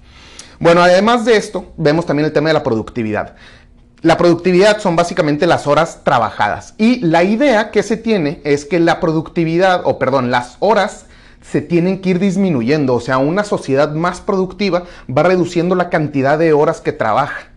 Bueno, 0.59 0.83
además 0.83 1.25
de 1.25 1.37
esto, 1.37 1.73
vemos 1.76 2.04
también 2.04 2.26
el 2.26 2.33
tema 2.33 2.49
de 2.49 2.54
la 2.54 2.64
productividad. 2.64 3.37
La 4.00 4.16
productividad 4.16 4.80
son 4.80 4.97
básicamente 4.97 5.47
las 5.47 5.66
horas 5.66 6.02
trabajadas. 6.04 6.75
Y 6.78 7.00
la 7.00 7.23
idea 7.23 7.71
que 7.71 7.83
se 7.83 7.97
tiene 7.97 8.40
es 8.45 8.64
que 8.64 8.80
la 8.80 9.00
productividad, 9.00 9.83
o 9.85 9.99
perdón, 9.99 10.30
las 10.30 10.57
horas 10.61 11.07
se 11.40 11.61
tienen 11.61 12.00
que 12.00 12.11
ir 12.11 12.18
disminuyendo. 12.18 12.95
O 12.95 13.00
sea, 13.00 13.18
una 13.18 13.45
sociedad 13.45 13.92
más 13.92 14.21
productiva 14.21 14.85
va 15.09 15.23
reduciendo 15.23 15.75
la 15.75 15.90
cantidad 15.90 16.38
de 16.38 16.52
horas 16.52 16.80
que 16.80 16.92
trabaja. 16.92 17.49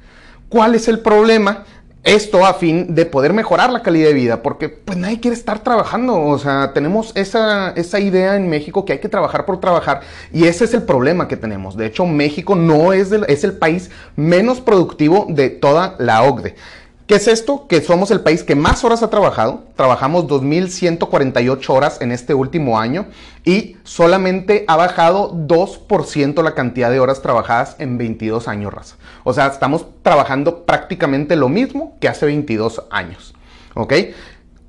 ¿Cuál 0.49 0.75
es 0.75 0.87
el 0.87 0.99
problema? 0.99 1.63
Esto 2.03 2.43
a 2.47 2.55
fin 2.55 2.95
de 2.95 3.05
poder 3.05 3.31
mejorar 3.31 3.71
la 3.71 3.83
calidad 3.83 4.07
de 4.07 4.13
vida, 4.15 4.41
porque 4.41 4.69
pues 4.69 4.97
nadie 4.97 5.19
quiere 5.19 5.37
estar 5.37 5.59
trabajando, 5.59 6.19
o 6.19 6.39
sea, 6.39 6.73
tenemos 6.73 7.11
esa, 7.13 7.73
esa 7.75 7.99
idea 7.99 8.35
en 8.35 8.49
México 8.49 8.85
que 8.85 8.93
hay 8.93 8.99
que 8.99 9.07
trabajar 9.07 9.45
por 9.45 9.59
trabajar 9.59 10.01
y 10.33 10.45
ese 10.45 10.65
es 10.65 10.73
el 10.73 10.81
problema 10.81 11.27
que 11.27 11.37
tenemos. 11.37 11.77
De 11.77 11.85
hecho, 11.85 12.07
México 12.07 12.55
no 12.55 12.91
es, 12.91 13.11
es 13.11 13.43
el 13.43 13.53
país 13.53 13.91
menos 14.15 14.61
productivo 14.61 15.27
de 15.29 15.51
toda 15.51 15.95
la 15.99 16.23
OCDE. 16.23 16.55
¿Qué 17.11 17.17
es 17.17 17.27
esto? 17.27 17.67
Que 17.67 17.81
somos 17.81 18.09
el 18.11 18.21
país 18.21 18.41
que 18.41 18.55
más 18.55 18.85
horas 18.85 19.03
ha 19.03 19.09
trabajado. 19.09 19.65
Trabajamos 19.75 20.27
2.148 20.27 21.69
horas 21.69 21.99
en 21.99 22.13
este 22.13 22.33
último 22.33 22.79
año 22.79 23.07
y 23.43 23.75
solamente 23.83 24.63
ha 24.69 24.77
bajado 24.77 25.33
2% 25.33 26.41
la 26.41 26.55
cantidad 26.55 26.89
de 26.89 27.01
horas 27.01 27.21
trabajadas 27.21 27.75
en 27.79 27.97
22 27.97 28.47
años, 28.47 28.73
raza. 28.73 28.95
O 29.25 29.33
sea, 29.33 29.47
estamos 29.47 29.87
trabajando 30.03 30.63
prácticamente 30.63 31.35
lo 31.35 31.49
mismo 31.49 31.97
que 31.99 32.07
hace 32.07 32.27
22 32.27 32.83
años. 32.91 33.33
¿Ok? 33.73 33.93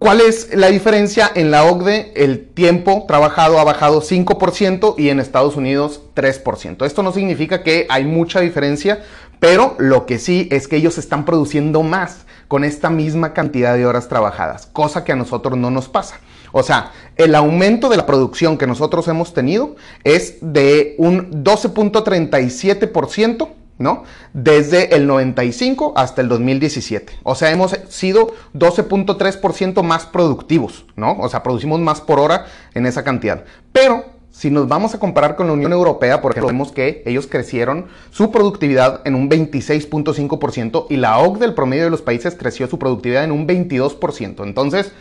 ¿Cuál 0.02 0.20
es 0.20 0.52
la 0.52 0.66
diferencia? 0.66 1.30
En 1.32 1.52
la 1.52 1.64
OCDE 1.64 2.10
el 2.16 2.48
tiempo 2.48 3.04
trabajado 3.06 3.60
ha 3.60 3.64
bajado 3.64 4.02
5% 4.02 4.96
y 4.98 5.10
en 5.10 5.20
Estados 5.20 5.54
Unidos 5.54 6.00
3%. 6.16 6.84
Esto 6.84 7.04
no 7.04 7.12
significa 7.12 7.62
que 7.62 7.86
hay 7.88 8.04
mucha 8.04 8.40
diferencia, 8.40 9.04
pero 9.38 9.76
lo 9.78 10.04
que 10.04 10.18
sí 10.18 10.48
es 10.50 10.66
que 10.66 10.74
ellos 10.74 10.98
están 10.98 11.24
produciendo 11.24 11.84
más 11.84 12.26
con 12.48 12.64
esta 12.64 12.90
misma 12.90 13.32
cantidad 13.32 13.76
de 13.76 13.86
horas 13.86 14.08
trabajadas, 14.08 14.66
cosa 14.66 15.04
que 15.04 15.12
a 15.12 15.16
nosotros 15.16 15.56
no 15.56 15.70
nos 15.70 15.88
pasa. 15.88 16.18
O 16.50 16.64
sea, 16.64 16.90
el 17.16 17.36
aumento 17.36 17.88
de 17.88 17.96
la 17.96 18.04
producción 18.04 18.58
que 18.58 18.66
nosotros 18.66 19.06
hemos 19.06 19.32
tenido 19.32 19.76
es 20.02 20.38
de 20.40 20.96
un 20.98 21.44
12.37%. 21.44 23.61
¿no? 23.78 24.04
Desde 24.32 24.94
el 24.94 25.06
95 25.06 25.94
hasta 25.96 26.22
el 26.22 26.28
2017. 26.28 27.20
O 27.22 27.34
sea, 27.34 27.50
hemos 27.50 27.78
sido 27.88 28.34
12.3% 28.54 29.82
más 29.82 30.06
productivos, 30.06 30.84
¿no? 30.96 31.16
O 31.18 31.28
sea, 31.28 31.42
producimos 31.42 31.80
más 31.80 32.00
por 32.00 32.20
hora 32.20 32.46
en 32.74 32.86
esa 32.86 33.04
cantidad. 33.04 33.44
Pero 33.72 34.04
si 34.32 34.50
nos 34.50 34.66
vamos 34.66 34.94
a 34.94 34.98
comparar 34.98 35.36
con 35.36 35.46
la 35.46 35.52
Unión 35.52 35.72
Europea, 35.72 36.22
por 36.22 36.32
ejemplo, 36.32 36.48
vemos 36.48 36.72
que 36.72 37.02
ellos 37.04 37.26
crecieron 37.26 37.86
su 38.10 38.30
productividad 38.30 39.02
en 39.04 39.14
un 39.14 39.28
26.5% 39.28 40.86
y 40.88 40.96
la 40.96 41.18
OCDE, 41.18 41.40
del 41.40 41.54
promedio 41.54 41.84
de 41.84 41.90
los 41.90 42.00
países, 42.00 42.34
creció 42.34 42.66
su 42.66 42.78
productividad 42.78 43.24
en 43.24 43.32
un 43.32 43.46
22%. 43.46 44.42
Entonces, 44.42 44.92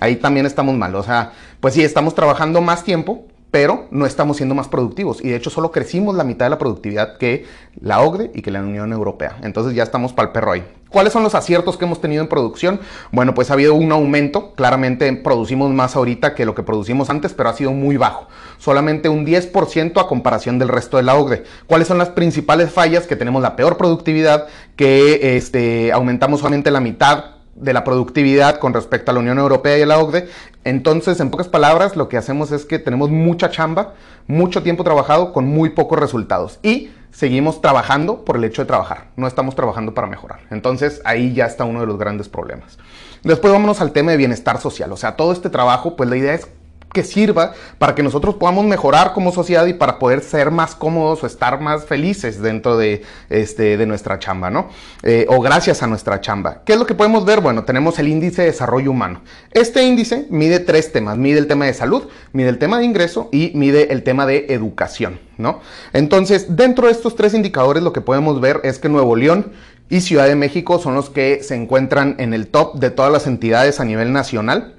ahí 0.00 0.16
también 0.16 0.46
estamos 0.46 0.74
mal. 0.74 0.94
O 0.94 1.02
sea, 1.02 1.32
pues 1.60 1.74
sí, 1.74 1.84
estamos 1.84 2.14
trabajando 2.14 2.62
más 2.62 2.82
tiempo, 2.82 3.26
pero 3.50 3.86
no 3.90 4.06
estamos 4.06 4.36
siendo 4.36 4.54
más 4.54 4.68
productivos. 4.68 5.24
Y 5.24 5.30
de 5.30 5.36
hecho 5.36 5.50
solo 5.50 5.70
crecimos 5.70 6.14
la 6.14 6.24
mitad 6.24 6.46
de 6.46 6.50
la 6.50 6.58
productividad 6.58 7.16
que 7.16 7.46
la 7.80 8.00
OCDE 8.00 8.30
y 8.34 8.42
que 8.42 8.50
la 8.50 8.60
Unión 8.60 8.92
Europea. 8.92 9.38
Entonces 9.42 9.74
ya 9.74 9.82
estamos 9.82 10.12
para 10.12 10.28
el 10.28 10.32
perro 10.32 10.52
ahí. 10.52 10.64
¿Cuáles 10.90 11.12
son 11.12 11.22
los 11.22 11.34
aciertos 11.34 11.76
que 11.76 11.84
hemos 11.84 12.00
tenido 12.00 12.22
en 12.22 12.28
producción? 12.28 12.80
Bueno, 13.12 13.34
pues 13.34 13.50
ha 13.50 13.54
habido 13.54 13.74
un 13.74 13.92
aumento. 13.92 14.54
Claramente 14.54 15.12
producimos 15.12 15.70
más 15.70 15.96
ahorita 15.96 16.34
que 16.34 16.46
lo 16.46 16.54
que 16.54 16.62
producimos 16.62 17.10
antes, 17.10 17.34
pero 17.34 17.50
ha 17.50 17.54
sido 17.54 17.72
muy 17.72 17.98
bajo. 17.98 18.28
Solamente 18.58 19.10
un 19.10 19.26
10% 19.26 20.00
a 20.00 20.06
comparación 20.06 20.58
del 20.58 20.68
resto 20.68 20.96
de 20.96 21.02
la 21.02 21.16
OCDE. 21.16 21.44
¿Cuáles 21.66 21.88
son 21.88 21.98
las 21.98 22.08
principales 22.08 22.70
fallas? 22.70 23.06
Que 23.06 23.16
tenemos 23.16 23.42
la 23.42 23.54
peor 23.54 23.76
productividad, 23.76 24.46
que 24.76 25.36
este, 25.36 25.92
aumentamos 25.92 26.40
solamente 26.40 26.70
la 26.70 26.80
mitad 26.80 27.38
de 27.54 27.72
la 27.72 27.84
productividad 27.84 28.58
con 28.58 28.72
respecto 28.72 29.10
a 29.10 29.14
la 29.14 29.20
Unión 29.20 29.38
Europea 29.38 29.78
y 29.78 29.82
a 29.82 29.86
la 29.86 29.98
OCDE. 29.98 30.28
Entonces, 30.68 31.18
en 31.20 31.30
pocas 31.30 31.48
palabras, 31.48 31.96
lo 31.96 32.10
que 32.10 32.18
hacemos 32.18 32.52
es 32.52 32.66
que 32.66 32.78
tenemos 32.78 33.08
mucha 33.08 33.50
chamba, 33.50 33.94
mucho 34.26 34.62
tiempo 34.62 34.84
trabajado 34.84 35.32
con 35.32 35.46
muy 35.46 35.70
pocos 35.70 35.98
resultados. 35.98 36.58
Y 36.62 36.90
seguimos 37.10 37.62
trabajando 37.62 38.22
por 38.22 38.36
el 38.36 38.44
hecho 38.44 38.60
de 38.60 38.66
trabajar. 38.66 39.06
No 39.16 39.26
estamos 39.26 39.54
trabajando 39.54 39.94
para 39.94 40.08
mejorar. 40.08 40.40
Entonces, 40.50 41.00
ahí 41.06 41.32
ya 41.32 41.46
está 41.46 41.64
uno 41.64 41.80
de 41.80 41.86
los 41.86 41.98
grandes 41.98 42.28
problemas. 42.28 42.78
Después 43.22 43.50
vámonos 43.50 43.80
al 43.80 43.92
tema 43.92 44.10
de 44.10 44.18
bienestar 44.18 44.60
social. 44.60 44.92
O 44.92 44.98
sea, 44.98 45.16
todo 45.16 45.32
este 45.32 45.48
trabajo, 45.48 45.96
pues 45.96 46.10
la 46.10 46.18
idea 46.18 46.34
es 46.34 46.46
que 46.92 47.02
sirva 47.02 47.52
para 47.78 47.94
que 47.94 48.02
nosotros 48.02 48.36
podamos 48.36 48.64
mejorar 48.64 49.12
como 49.12 49.32
sociedad 49.32 49.66
y 49.66 49.74
para 49.74 49.98
poder 49.98 50.20
ser 50.22 50.50
más 50.50 50.74
cómodos 50.74 51.22
o 51.22 51.26
estar 51.26 51.60
más 51.60 51.84
felices 51.84 52.40
dentro 52.40 52.76
de, 52.76 53.02
este, 53.28 53.76
de 53.76 53.86
nuestra 53.86 54.18
chamba, 54.18 54.50
¿no? 54.50 54.68
Eh, 55.02 55.26
o 55.28 55.40
gracias 55.40 55.82
a 55.82 55.86
nuestra 55.86 56.20
chamba. 56.20 56.62
¿Qué 56.64 56.72
es 56.72 56.78
lo 56.78 56.86
que 56.86 56.94
podemos 56.94 57.24
ver? 57.24 57.40
Bueno, 57.40 57.64
tenemos 57.64 57.98
el 57.98 58.08
índice 58.08 58.42
de 58.42 58.48
desarrollo 58.48 58.90
humano. 58.90 59.22
Este 59.52 59.82
índice 59.82 60.26
mide 60.30 60.60
tres 60.60 60.92
temas. 60.92 61.16
Mide 61.16 61.38
el 61.38 61.46
tema 61.46 61.66
de 61.66 61.74
salud, 61.74 62.04
mide 62.32 62.48
el 62.48 62.58
tema 62.58 62.78
de 62.78 62.84
ingreso 62.84 63.28
y 63.32 63.52
mide 63.54 63.92
el 63.92 64.02
tema 64.02 64.26
de 64.26 64.46
educación, 64.48 65.20
¿no? 65.36 65.60
Entonces, 65.92 66.56
dentro 66.56 66.86
de 66.86 66.92
estos 66.92 67.16
tres 67.16 67.34
indicadores 67.34 67.82
lo 67.82 67.92
que 67.92 68.00
podemos 68.00 68.40
ver 68.40 68.60
es 68.64 68.78
que 68.78 68.88
Nuevo 68.88 69.16
León 69.16 69.52
y 69.90 70.00
Ciudad 70.00 70.26
de 70.26 70.36
México 70.36 70.78
son 70.78 70.94
los 70.94 71.10
que 71.10 71.42
se 71.42 71.54
encuentran 71.54 72.16
en 72.18 72.34
el 72.34 72.48
top 72.48 72.76
de 72.78 72.90
todas 72.90 73.12
las 73.12 73.26
entidades 73.26 73.80
a 73.80 73.84
nivel 73.84 74.12
nacional. 74.12 74.74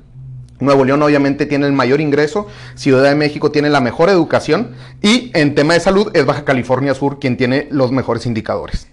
Nuevo 0.60 0.86
León 0.86 1.01
obviamente 1.01 1.46
tiene 1.46 1.68
el 1.68 1.74
mayor 1.74 2.01
ingreso, 2.01 2.48
Ciudad 2.75 3.04
de 3.04 3.16
México 3.16 3.51
tiene 3.51 3.70
la 3.70 3.80
mejor 3.80 4.10
educación 4.10 4.72
y 5.01 5.32
en 5.34 5.56
tema 5.56 5.74
de 5.74 5.80
salud 5.80 6.12
es 6.13 6.25
Baja 6.25 6.46
California 6.46 6.94
Sur 6.94 7.20
quien 7.20 7.38
tiene 7.38 7.68
los 7.72 7.92
mejores 7.92 8.25
indicadores. 8.25 8.88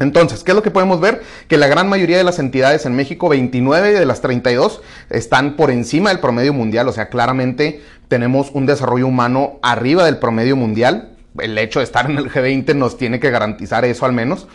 Entonces, 0.00 0.42
¿qué 0.42 0.52
es 0.52 0.56
lo 0.56 0.62
que 0.62 0.70
podemos 0.70 1.00
ver? 1.00 1.22
Que 1.46 1.58
la 1.58 1.68
gran 1.68 1.88
mayoría 1.88 2.16
de 2.16 2.24
las 2.24 2.38
entidades 2.38 2.86
en 2.86 2.96
México, 2.96 3.28
29 3.28 3.92
de 3.92 4.06
las 4.06 4.22
32, 4.22 4.80
están 5.10 5.56
por 5.56 5.70
encima 5.70 6.08
del 6.08 6.20
promedio 6.20 6.54
mundial, 6.54 6.88
o 6.88 6.92
sea, 6.92 7.08
claramente 7.08 7.82
tenemos 8.08 8.50
un 8.52 8.66
desarrollo 8.66 9.06
humano 9.06 9.58
arriba 9.62 10.04
del 10.04 10.18
promedio 10.18 10.56
mundial. 10.56 11.16
El 11.38 11.56
hecho 11.58 11.78
de 11.78 11.84
estar 11.84 12.10
en 12.10 12.18
el 12.18 12.30
G20 12.30 12.74
nos 12.74 12.96
tiene 12.96 13.20
que 13.20 13.30
garantizar 13.30 13.84
eso 13.84 14.06
al 14.06 14.12
menos. 14.12 14.48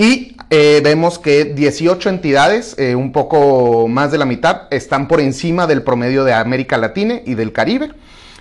Y 0.00 0.34
eh, 0.48 0.80
vemos 0.82 1.18
que 1.18 1.44
18 1.44 2.08
entidades, 2.08 2.74
eh, 2.78 2.94
un 2.94 3.12
poco 3.12 3.86
más 3.86 4.10
de 4.10 4.16
la 4.16 4.24
mitad, 4.24 4.62
están 4.70 5.08
por 5.08 5.20
encima 5.20 5.66
del 5.66 5.82
promedio 5.82 6.24
de 6.24 6.32
América 6.32 6.78
Latina 6.78 7.20
y 7.26 7.34
del 7.34 7.52
Caribe. 7.52 7.90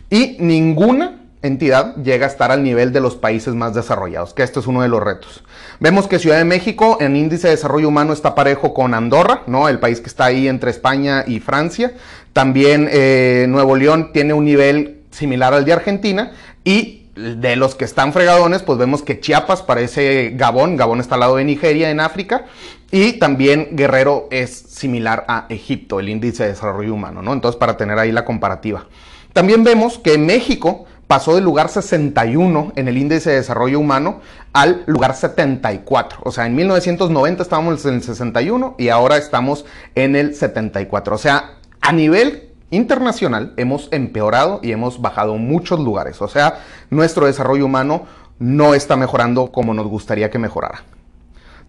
Y 0.10 0.38
ninguna 0.39 1.20
entidad 1.42 1.98
llega 1.98 2.28
a 2.28 2.30
estar 2.30 2.54
al 2.54 2.63
nivel 2.63 2.94
de 2.94 3.01
los 3.01 3.18
países 3.18 3.56
más 3.56 3.75
desarrollados, 3.75 4.34
que 4.34 4.44
esto 4.44 4.62
es 4.62 4.68
uno 4.68 4.84
de 4.84 4.88
los 4.88 5.04
retos. 5.04 5.44
Vemos 5.82 6.08
que 6.08 6.18
Ciudad 6.18 6.38
de 6.38 6.46
México 6.46 6.98
en 7.01 7.18
índice 7.18 7.48
de 7.48 7.56
desarrollo 7.56 7.89
humano 7.89 8.13
está 8.13 8.36
parejo 8.36 8.74
con 8.74 8.94
Andorra, 8.94 9.44
¿no? 9.46 9.68
El 9.68 9.80
país 9.80 10.00
que 10.00 10.08
está 10.08 10.25
ahí 10.25 10.48
entre 10.48 10.72
España 10.72 11.25
y 11.28 11.42
Francia. 11.42 11.92
También 12.32 12.88
eh, 12.89 13.48
Nuevo 13.50 13.75
León 13.75 14.12
tiene 14.13 14.32
un 14.32 14.46
nivel 14.46 15.01
similar 15.12 15.54
al 15.54 15.66
de 15.66 15.74
Argentina 15.74 16.32
y 16.63 16.99
de 17.19 17.55
los 17.55 17.75
que 17.75 17.85
están 17.85 18.13
fregadones, 18.13 18.63
pues 18.63 18.77
vemos 18.77 19.03
que 19.03 19.19
Chiapas 19.19 19.61
parece 19.61 20.31
Gabón, 20.35 20.77
Gabón 20.77 20.99
está 20.99 21.15
al 21.15 21.21
lado 21.21 21.35
de 21.35 21.43
Nigeria 21.43 21.89
en 21.89 21.99
África, 21.99 22.45
y 22.91 23.13
también 23.13 23.69
Guerrero 23.73 24.27
es 24.31 24.51
similar 24.51 25.25
a 25.27 25.45
Egipto, 25.49 25.99
el 25.99 26.09
índice 26.09 26.43
de 26.43 26.49
desarrollo 26.49 26.93
humano, 26.93 27.21
¿no? 27.21 27.33
Entonces, 27.33 27.59
para 27.59 27.77
tener 27.77 27.99
ahí 27.99 28.11
la 28.11 28.25
comparativa. 28.25 28.88
También 29.33 29.63
vemos 29.63 29.99
que 29.99 30.17
México 30.17 30.85
pasó 31.09 31.35
del 31.35 31.43
lugar 31.43 31.69
61 31.69 32.73
en 32.75 32.88
el 32.88 32.97
índice 32.97 33.31
de 33.31 33.38
desarrollo 33.38 33.79
humano 33.79 34.21
al 34.53 34.83
lugar 34.85 35.15
74. 35.15 36.19
O 36.23 36.31
sea, 36.31 36.45
en 36.45 36.55
1990 36.55 37.43
estábamos 37.43 37.85
en 37.85 37.95
el 37.95 38.03
61 38.03 38.75
y 38.77 38.89
ahora 38.89 39.17
estamos 39.17 39.65
en 39.95 40.15
el 40.15 40.35
74. 40.35 41.15
O 41.15 41.17
sea, 41.17 41.57
a 41.81 41.91
nivel 41.91 42.49
internacional 42.71 43.53
hemos 43.57 43.88
empeorado 43.91 44.59
y 44.63 44.71
hemos 44.71 45.01
bajado 45.01 45.35
muchos 45.35 45.79
lugares. 45.79 46.21
O 46.21 46.27
sea, 46.27 46.59
nuestro 46.89 47.25
desarrollo 47.25 47.65
humano 47.65 48.05
no 48.39 48.73
está 48.73 48.95
mejorando 48.95 49.51
como 49.51 49.73
nos 49.73 49.88
gustaría 49.88 50.29
que 50.29 50.39
mejorara. 50.39 50.83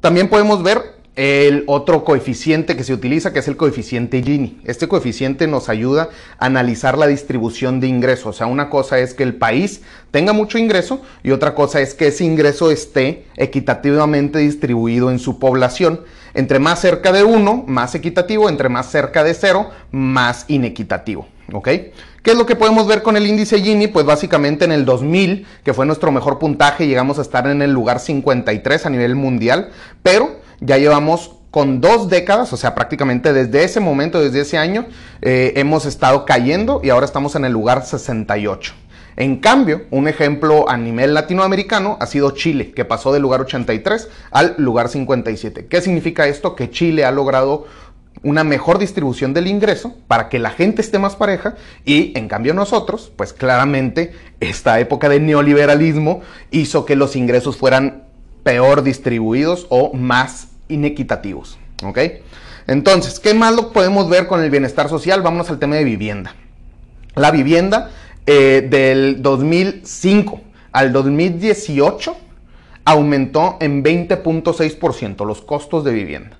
También 0.01 0.29
podemos 0.29 0.63
ver 0.63 1.00
el 1.17 1.65
otro 1.67 2.05
coeficiente 2.05 2.77
que 2.77 2.85
se 2.85 2.95
utiliza, 2.95 3.33
que 3.33 3.41
es 3.41 3.49
el 3.49 3.57
coeficiente 3.57 4.23
Gini. 4.23 4.61
Este 4.65 4.89
coeficiente 4.89 5.47
nos 5.47 5.69
ayuda 5.69 6.11
a 6.39 6.47
analizar 6.47 6.97
la 6.97 7.07
distribución 7.07 7.81
de 7.81 7.89
ingresos. 7.89 8.27
O 8.27 8.33
sea, 8.33 8.47
una 8.47 8.71
cosa 8.71 8.99
es 8.99 9.15
que 9.15 9.25
el 9.25 9.35
país 9.35 9.83
tenga 10.11 10.33
mucho 10.33 10.57
ingreso 10.57 11.03
y 11.23 11.33
otra 11.33 11.55
cosa 11.55 11.81
es 11.81 11.95
que 11.95 12.09
ese 12.09 12.25
ingreso 12.25 12.71
esté 12.71 13.27
equitativamente 13.37 14.39
distribuido 14.39 15.11
en 15.11 15.19
su 15.19 15.39
población. 15.39 16.01
Entre 16.33 16.61
más 16.61 16.81
cerca 16.81 17.11
de 17.11 17.25
1, 17.25 17.65
más 17.67 17.95
equitativo, 17.97 18.49
entre 18.49 18.69
más 18.69 18.91
cerca 18.91 19.25
de 19.25 19.35
0, 19.35 19.69
más 19.91 20.45
inequitativo. 20.49 21.27
¿Ok? 21.53 21.69
¿Qué 22.23 22.33
es 22.33 22.37
lo 22.37 22.47
que 22.47 22.55
podemos 22.55 22.87
ver 22.87 23.03
con 23.03 23.17
el 23.17 23.27
índice 23.27 23.61
Gini? 23.61 23.89
Pues 23.89 24.07
básicamente 24.07 24.65
en 24.65 24.73
el 24.73 24.85
2000, 24.85 25.47
que 25.65 25.75
fue 25.75 25.87
nuestro 25.87 26.13
mejor 26.13 26.39
puntaje, 26.39 26.87
llegamos 26.87 27.19
a 27.19 27.23
estar 27.23 27.47
en 27.49 27.63
el 27.63 27.73
lugar 27.73 27.99
53 27.99 28.87
a 28.87 28.91
nivel 28.91 29.17
mundial, 29.17 29.71
pero 30.03 30.40
ya 30.61 30.79
llevamos 30.79 31.33
con 31.51 31.81
dos 31.81 32.09
décadas, 32.09 32.53
o 32.53 32.57
sea, 32.57 32.75
prácticamente 32.75 33.33
desde 33.33 33.65
ese 33.65 33.81
momento, 33.81 34.21
desde 34.21 34.41
ese 34.41 34.57
año, 34.57 34.87
eh, 35.21 35.53
hemos 35.57 35.85
estado 35.85 36.25
cayendo 36.25 36.81
y 36.83 36.91
ahora 36.91 37.07
estamos 37.07 37.35
en 37.35 37.45
el 37.45 37.53
lugar 37.53 37.85
68. 37.85 38.75
En 39.17 39.37
cambio, 39.37 39.83
un 39.91 40.07
ejemplo 40.07 40.69
a 40.71 40.77
nivel 40.77 41.13
latinoamericano 41.13 41.99
ha 42.01 42.07
sido 42.07 42.31
Chile, 42.31 42.71
que 42.71 42.85
pasó 42.85 43.13
del 43.13 43.23
lugar 43.23 43.41
83 43.41 44.09
al 44.31 44.55
lugar 44.59 44.89
57. 44.89 45.67
¿Qué 45.67 45.81
significa 45.81 46.27
esto? 46.29 46.55
Que 46.55 46.71
Chile 46.71 47.05
ha 47.05 47.11
logrado 47.11 47.67
una 48.23 48.45
mejor 48.45 48.79
distribución 48.79 49.35
del 49.35 49.47
ingreso 49.47 49.97
para 50.07 50.29
que 50.29 50.39
la 50.39 50.51
gente 50.51 50.83
esté 50.83 50.99
más 50.99 51.17
pareja 51.17 51.55
y 51.85 52.17
en 52.17 52.29
cambio 52.29 52.55
nosotros, 52.55 53.11
pues 53.17 53.33
claramente 53.33 54.13
esta 54.41 54.79
época 54.79 55.09
de 55.09 55.21
neoliberalismo 55.21 56.21
hizo 56.51 56.85
que 56.85 56.97
los 56.97 57.17
ingresos 57.17 57.57
fueran 57.57 58.05
peor 58.43 58.83
distribuidos 58.83 59.67
o 59.71 59.93
más 59.95 60.50
inequitativos. 60.71 61.59
¿Ok? 61.85 61.99
Entonces, 62.67 63.19
¿qué 63.19 63.35
más 63.35 63.55
lo 63.55 63.73
podemos 63.73 64.09
ver 64.09 64.27
con 64.27 64.43
el 64.43 64.51
bienestar 64.51 64.89
social? 64.89 65.23
Vámonos 65.23 65.51
al 65.51 65.59
tema 65.59 65.77
de 65.77 65.85
vivienda. 65.85 66.35
La 67.15 67.31
vivienda 67.31 67.91
eh, 68.27 68.67
del 68.69 69.23
2005 69.23 70.41
al 70.73 70.93
2018 70.93 72.17
aumentó 72.85 73.57
en 73.61 73.83
20.6% 73.83 75.27
los 75.27 75.43
costos 75.43 75.85
de 75.85 75.93
vivienda. 75.93 76.37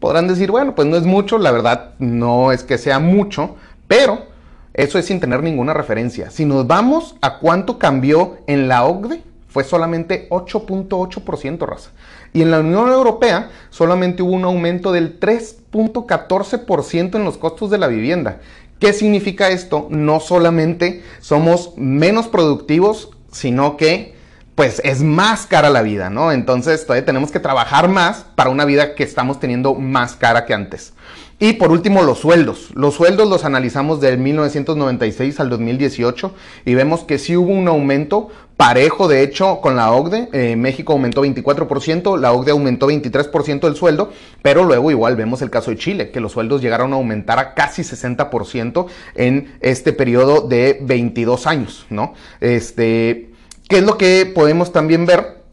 Podrán 0.00 0.28
decir, 0.28 0.50
bueno, 0.50 0.74
pues 0.74 0.86
no 0.86 0.96
es 0.96 1.04
mucho, 1.04 1.38
la 1.38 1.50
verdad 1.50 1.90
no 1.98 2.52
es 2.52 2.62
que 2.62 2.78
sea 2.78 2.98
mucho, 2.98 3.56
pero 3.86 4.26
eso 4.74 4.98
es 4.98 5.06
sin 5.06 5.18
tener 5.18 5.42
ninguna 5.42 5.74
referencia. 5.74 6.30
Si 6.30 6.44
nos 6.44 6.66
vamos 6.66 7.16
a 7.20 7.38
cuánto 7.38 7.78
cambió 7.78 8.38
en 8.46 8.68
la 8.68 8.84
OCDE, 8.84 9.22
fue 9.48 9.64
solamente 9.64 10.28
8.8% 10.30 11.66
raza. 11.66 11.90
Y 12.32 12.42
en 12.42 12.50
la 12.50 12.60
Unión 12.60 12.90
Europea 12.90 13.50
solamente 13.70 14.22
hubo 14.22 14.32
un 14.32 14.44
aumento 14.44 14.92
del 14.92 15.18
3.14% 15.18 17.14
en 17.16 17.24
los 17.24 17.38
costos 17.38 17.70
de 17.70 17.78
la 17.78 17.88
vivienda. 17.88 18.40
¿Qué 18.78 18.92
significa 18.92 19.48
esto? 19.48 19.88
No 19.90 20.20
solamente 20.20 21.02
somos 21.20 21.72
menos 21.76 22.28
productivos, 22.28 23.10
sino 23.32 23.76
que 23.76 24.16
pues 24.54 24.80
es 24.84 25.02
más 25.02 25.46
cara 25.46 25.70
la 25.70 25.82
vida, 25.82 26.10
¿no? 26.10 26.32
Entonces 26.32 26.84
todavía 26.84 27.06
tenemos 27.06 27.30
que 27.30 27.38
trabajar 27.38 27.88
más 27.88 28.26
para 28.34 28.50
una 28.50 28.64
vida 28.64 28.96
que 28.96 29.04
estamos 29.04 29.38
teniendo 29.38 29.74
más 29.74 30.16
cara 30.16 30.46
que 30.46 30.54
antes. 30.54 30.94
Y 31.38 31.52
por 31.52 31.70
último, 31.70 32.02
los 32.02 32.18
sueldos. 32.18 32.70
Los 32.74 32.94
sueldos 32.94 33.28
los 33.28 33.44
analizamos 33.44 34.00
del 34.00 34.18
1996 34.18 35.38
al 35.38 35.50
2018 35.50 36.34
y 36.64 36.74
vemos 36.74 37.04
que 37.04 37.18
sí 37.18 37.36
hubo 37.36 37.52
un 37.52 37.68
aumento 37.68 38.30
parejo, 38.58 39.06
de 39.06 39.22
hecho, 39.22 39.60
con 39.60 39.76
la 39.76 39.92
OCDE. 39.92 40.28
Eh, 40.32 40.56
México 40.56 40.92
aumentó 40.92 41.24
24%, 41.24 42.18
la 42.18 42.32
OCDE 42.32 42.50
aumentó 42.50 42.88
23% 42.88 43.60
del 43.60 43.76
sueldo, 43.76 44.12
pero 44.42 44.64
luego 44.64 44.90
igual 44.90 45.14
vemos 45.14 45.40
el 45.42 45.48
caso 45.48 45.70
de 45.70 45.78
Chile, 45.78 46.10
que 46.10 46.18
los 46.18 46.32
sueldos 46.32 46.60
llegaron 46.60 46.92
a 46.92 46.96
aumentar 46.96 47.38
a 47.38 47.54
casi 47.54 47.82
60% 47.82 48.86
en 49.14 49.56
este 49.60 49.92
periodo 49.92 50.48
de 50.48 50.76
22 50.82 51.46
años, 51.46 51.86
¿no? 51.88 52.14
Este, 52.40 53.30
¿Qué 53.68 53.78
es 53.78 53.84
lo 53.84 53.96
que 53.96 54.26
podemos 54.26 54.72
también 54.72 55.06
ver? 55.06 55.44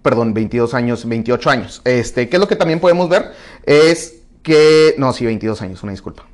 Perdón, 0.00 0.32
22 0.32 0.74
años, 0.74 1.08
28 1.08 1.50
años. 1.50 1.82
Este, 1.84 2.28
¿Qué 2.28 2.36
es 2.36 2.40
lo 2.40 2.46
que 2.46 2.56
también 2.56 2.78
podemos 2.78 3.08
ver? 3.08 3.32
Es 3.66 4.20
que, 4.44 4.94
no, 4.96 5.12
sí, 5.12 5.24
22 5.26 5.60
años, 5.62 5.82
una 5.82 5.90
disculpa. 5.90 6.31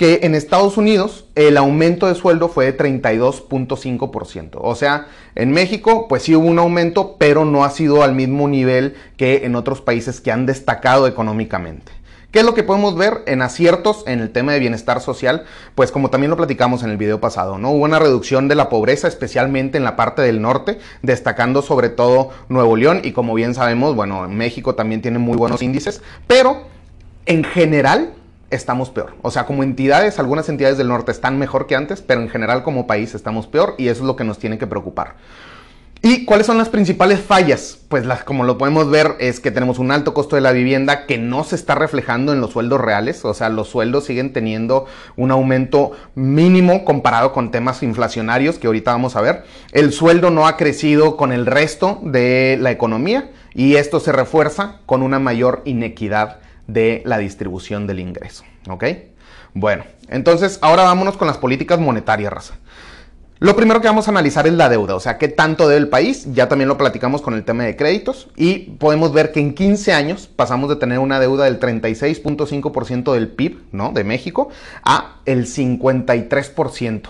Que 0.00 0.20
en 0.22 0.34
Estados 0.34 0.78
Unidos 0.78 1.26
el 1.34 1.58
aumento 1.58 2.06
de 2.06 2.14
sueldo 2.14 2.48
fue 2.48 2.64
de 2.64 2.74
32.5%. 2.74 4.52
O 4.54 4.74
sea, 4.74 5.08
en 5.34 5.50
México 5.50 6.08
pues 6.08 6.22
sí 6.22 6.34
hubo 6.34 6.46
un 6.46 6.58
aumento, 6.58 7.16
pero 7.18 7.44
no 7.44 7.64
ha 7.64 7.70
sido 7.70 8.02
al 8.02 8.14
mismo 8.14 8.48
nivel 8.48 8.94
que 9.18 9.44
en 9.44 9.54
otros 9.56 9.82
países 9.82 10.22
que 10.22 10.32
han 10.32 10.46
destacado 10.46 11.06
económicamente. 11.06 11.92
¿Qué 12.30 12.38
es 12.38 12.46
lo 12.46 12.54
que 12.54 12.62
podemos 12.62 12.96
ver 12.96 13.24
en 13.26 13.42
aciertos 13.42 14.02
en 14.06 14.20
el 14.20 14.30
tema 14.30 14.54
de 14.54 14.60
bienestar 14.60 15.02
social? 15.02 15.44
Pues 15.74 15.92
como 15.92 16.08
también 16.08 16.30
lo 16.30 16.38
platicamos 16.38 16.82
en 16.82 16.88
el 16.88 16.96
video 16.96 17.20
pasado, 17.20 17.58
¿no? 17.58 17.70
Hubo 17.72 17.84
una 17.84 17.98
reducción 17.98 18.48
de 18.48 18.54
la 18.54 18.70
pobreza, 18.70 19.06
especialmente 19.06 19.76
en 19.76 19.84
la 19.84 19.96
parte 19.96 20.22
del 20.22 20.40
norte, 20.40 20.78
destacando 21.02 21.60
sobre 21.60 21.90
todo 21.90 22.30
Nuevo 22.48 22.74
León 22.74 23.02
y 23.04 23.12
como 23.12 23.34
bien 23.34 23.54
sabemos, 23.54 23.94
bueno, 23.94 24.26
México 24.30 24.74
también 24.74 25.02
tiene 25.02 25.18
muy 25.18 25.36
buenos 25.36 25.60
índices, 25.60 26.00
pero 26.26 26.62
en 27.26 27.44
general 27.44 28.14
estamos 28.50 28.90
peor. 28.90 29.14
O 29.22 29.30
sea, 29.30 29.46
como 29.46 29.62
entidades, 29.62 30.18
algunas 30.18 30.48
entidades 30.48 30.78
del 30.78 30.88
norte 30.88 31.12
están 31.12 31.38
mejor 31.38 31.66
que 31.66 31.76
antes, 31.76 32.02
pero 32.02 32.20
en 32.20 32.28
general 32.28 32.62
como 32.62 32.86
país 32.86 33.14
estamos 33.14 33.46
peor 33.46 33.74
y 33.78 33.88
eso 33.88 34.02
es 34.02 34.06
lo 34.06 34.16
que 34.16 34.24
nos 34.24 34.38
tiene 34.38 34.58
que 34.58 34.66
preocupar. 34.66 35.16
¿Y 36.02 36.24
cuáles 36.24 36.46
son 36.46 36.56
las 36.56 36.70
principales 36.70 37.20
fallas? 37.20 37.78
Pues 37.88 38.06
como 38.24 38.44
lo 38.44 38.56
podemos 38.56 38.88
ver 38.88 39.16
es 39.18 39.38
que 39.38 39.50
tenemos 39.50 39.78
un 39.78 39.90
alto 39.90 40.14
costo 40.14 40.34
de 40.34 40.40
la 40.40 40.52
vivienda 40.52 41.04
que 41.04 41.18
no 41.18 41.44
se 41.44 41.56
está 41.56 41.74
reflejando 41.74 42.32
en 42.32 42.40
los 42.40 42.52
sueldos 42.52 42.80
reales, 42.80 43.22
o 43.26 43.34
sea, 43.34 43.50
los 43.50 43.68
sueldos 43.68 44.04
siguen 44.04 44.32
teniendo 44.32 44.86
un 45.18 45.30
aumento 45.30 45.92
mínimo 46.14 46.86
comparado 46.86 47.34
con 47.34 47.50
temas 47.50 47.82
inflacionarios 47.82 48.58
que 48.58 48.66
ahorita 48.66 48.92
vamos 48.92 49.14
a 49.14 49.20
ver. 49.20 49.44
El 49.72 49.92
sueldo 49.92 50.30
no 50.30 50.46
ha 50.46 50.56
crecido 50.56 51.18
con 51.18 51.32
el 51.32 51.44
resto 51.44 51.98
de 52.02 52.56
la 52.58 52.70
economía 52.70 53.30
y 53.52 53.76
esto 53.76 54.00
se 54.00 54.12
refuerza 54.12 54.78
con 54.86 55.02
una 55.02 55.18
mayor 55.18 55.60
inequidad 55.66 56.38
de 56.72 57.02
la 57.04 57.18
distribución 57.18 57.86
del 57.86 58.00
ingreso, 58.00 58.44
¿ok? 58.68 58.84
Bueno, 59.54 59.84
entonces 60.08 60.58
ahora 60.62 60.84
vámonos 60.84 61.16
con 61.16 61.26
las 61.26 61.38
políticas 61.38 61.78
monetarias, 61.78 62.32
raza. 62.32 62.54
Lo 63.40 63.56
primero 63.56 63.80
que 63.80 63.88
vamos 63.88 64.06
a 64.06 64.10
analizar 64.10 64.46
es 64.46 64.52
la 64.52 64.68
deuda, 64.68 64.94
o 64.94 65.00
sea, 65.00 65.16
qué 65.16 65.26
tanto 65.26 65.66
debe 65.66 65.80
el 65.80 65.88
país. 65.88 66.26
Ya 66.34 66.46
también 66.46 66.68
lo 66.68 66.76
platicamos 66.76 67.22
con 67.22 67.32
el 67.32 67.42
tema 67.42 67.64
de 67.64 67.74
créditos 67.74 68.28
y 68.36 68.72
podemos 68.78 69.14
ver 69.14 69.32
que 69.32 69.40
en 69.40 69.54
15 69.54 69.94
años 69.94 70.26
pasamos 70.26 70.68
de 70.68 70.76
tener 70.76 70.98
una 70.98 71.18
deuda 71.18 71.46
del 71.46 71.58
36.5% 71.58 73.14
del 73.14 73.28
PIB, 73.28 73.62
¿no? 73.72 73.92
De 73.92 74.04
México 74.04 74.50
a 74.84 75.20
el 75.24 75.46
53%, 75.46 77.02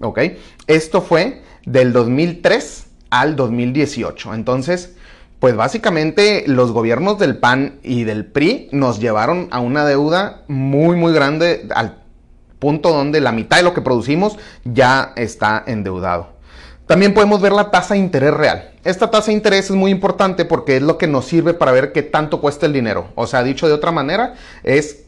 ¿ok? 0.00 0.20
Esto 0.66 1.02
fue 1.02 1.42
del 1.66 1.92
2003 1.92 2.86
al 3.10 3.36
2018. 3.36 4.34
Entonces, 4.34 4.96
pues 5.40 5.54
básicamente 5.54 6.44
los 6.46 6.72
gobiernos 6.72 7.18
del 7.18 7.36
PAN 7.38 7.78
y 7.82 8.04
del 8.04 8.24
PRI 8.26 8.68
nos 8.72 9.00
llevaron 9.00 9.48
a 9.50 9.60
una 9.60 9.84
deuda 9.84 10.42
muy, 10.48 10.96
muy 10.96 11.12
grande 11.12 11.68
al 11.74 11.98
punto 12.58 12.92
donde 12.92 13.20
la 13.20 13.32
mitad 13.32 13.58
de 13.58 13.62
lo 13.62 13.74
que 13.74 13.82
producimos 13.82 14.38
ya 14.64 15.12
está 15.16 15.62
endeudado. 15.66 16.36
También 16.86 17.14
podemos 17.14 17.40
ver 17.40 17.52
la 17.52 17.70
tasa 17.70 17.94
de 17.94 18.00
interés 18.00 18.32
real. 18.32 18.70
Esta 18.84 19.10
tasa 19.10 19.26
de 19.26 19.32
interés 19.32 19.64
es 19.64 19.72
muy 19.72 19.90
importante 19.90 20.44
porque 20.44 20.76
es 20.76 20.82
lo 20.82 20.98
que 20.98 21.08
nos 21.08 21.24
sirve 21.26 21.52
para 21.52 21.72
ver 21.72 21.92
qué 21.92 22.02
tanto 22.02 22.40
cuesta 22.40 22.66
el 22.66 22.72
dinero. 22.72 23.08
O 23.16 23.26
sea, 23.26 23.42
dicho 23.42 23.66
de 23.66 23.74
otra 23.74 23.90
manera, 23.90 24.34
es 24.62 25.05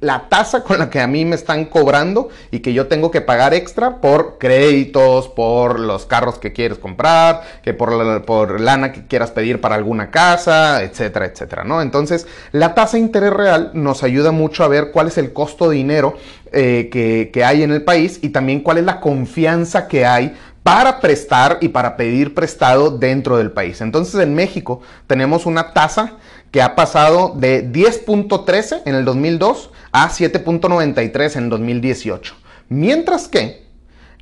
la 0.00 0.28
tasa 0.28 0.62
con 0.62 0.78
la 0.78 0.90
que 0.90 1.00
a 1.00 1.08
mí 1.08 1.24
me 1.24 1.34
están 1.34 1.64
cobrando 1.64 2.28
y 2.52 2.60
que 2.60 2.72
yo 2.72 2.86
tengo 2.86 3.10
que 3.10 3.20
pagar 3.20 3.52
extra 3.52 3.96
por 3.96 4.38
créditos, 4.38 5.28
por 5.28 5.80
los 5.80 6.06
carros 6.06 6.38
que 6.38 6.52
quieres 6.52 6.78
comprar, 6.78 7.42
que 7.62 7.74
por, 7.74 8.24
por 8.24 8.60
lana 8.60 8.92
que 8.92 9.06
quieras 9.06 9.32
pedir 9.32 9.60
para 9.60 9.74
alguna 9.74 10.10
casa, 10.10 10.82
etcétera, 10.84 11.26
etcétera, 11.26 11.64
¿no? 11.64 11.82
Entonces, 11.82 12.28
la 12.52 12.74
tasa 12.74 12.96
de 12.96 13.02
interés 13.02 13.32
real 13.32 13.70
nos 13.74 14.04
ayuda 14.04 14.30
mucho 14.30 14.62
a 14.62 14.68
ver 14.68 14.92
cuál 14.92 15.08
es 15.08 15.18
el 15.18 15.32
costo 15.32 15.68
de 15.68 15.76
dinero 15.76 16.16
eh, 16.52 16.88
que, 16.92 17.30
que 17.32 17.44
hay 17.44 17.64
en 17.64 17.72
el 17.72 17.82
país 17.82 18.20
y 18.22 18.28
también 18.28 18.60
cuál 18.60 18.78
es 18.78 18.84
la 18.84 19.00
confianza 19.00 19.88
que 19.88 20.06
hay 20.06 20.36
para 20.62 21.00
prestar 21.00 21.58
y 21.60 21.68
para 21.68 21.96
pedir 21.96 22.34
prestado 22.34 22.90
dentro 22.90 23.36
del 23.36 23.50
país. 23.50 23.80
Entonces, 23.80 24.20
en 24.20 24.34
México 24.34 24.80
tenemos 25.08 25.44
una 25.44 25.72
tasa 25.72 26.18
que 26.52 26.62
ha 26.62 26.76
pasado 26.76 27.34
de 27.36 27.70
10.13 27.70 28.82
en 28.84 28.94
el 28.94 29.04
2002 29.04 29.70
a 29.92 30.08
7.93 30.08 31.36
en 31.36 31.48
2018. 31.48 32.34
Mientras 32.68 33.28
que 33.28 33.66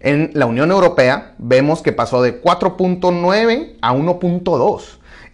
en 0.01 0.31
la 0.35 0.47
Unión 0.47 0.71
Europea 0.71 1.35
vemos 1.39 1.83
que 1.83 1.93
pasó 1.93 2.23
de 2.23 2.43
4.9 2.43 3.77
a 3.81 3.93
1.2. 3.95 4.83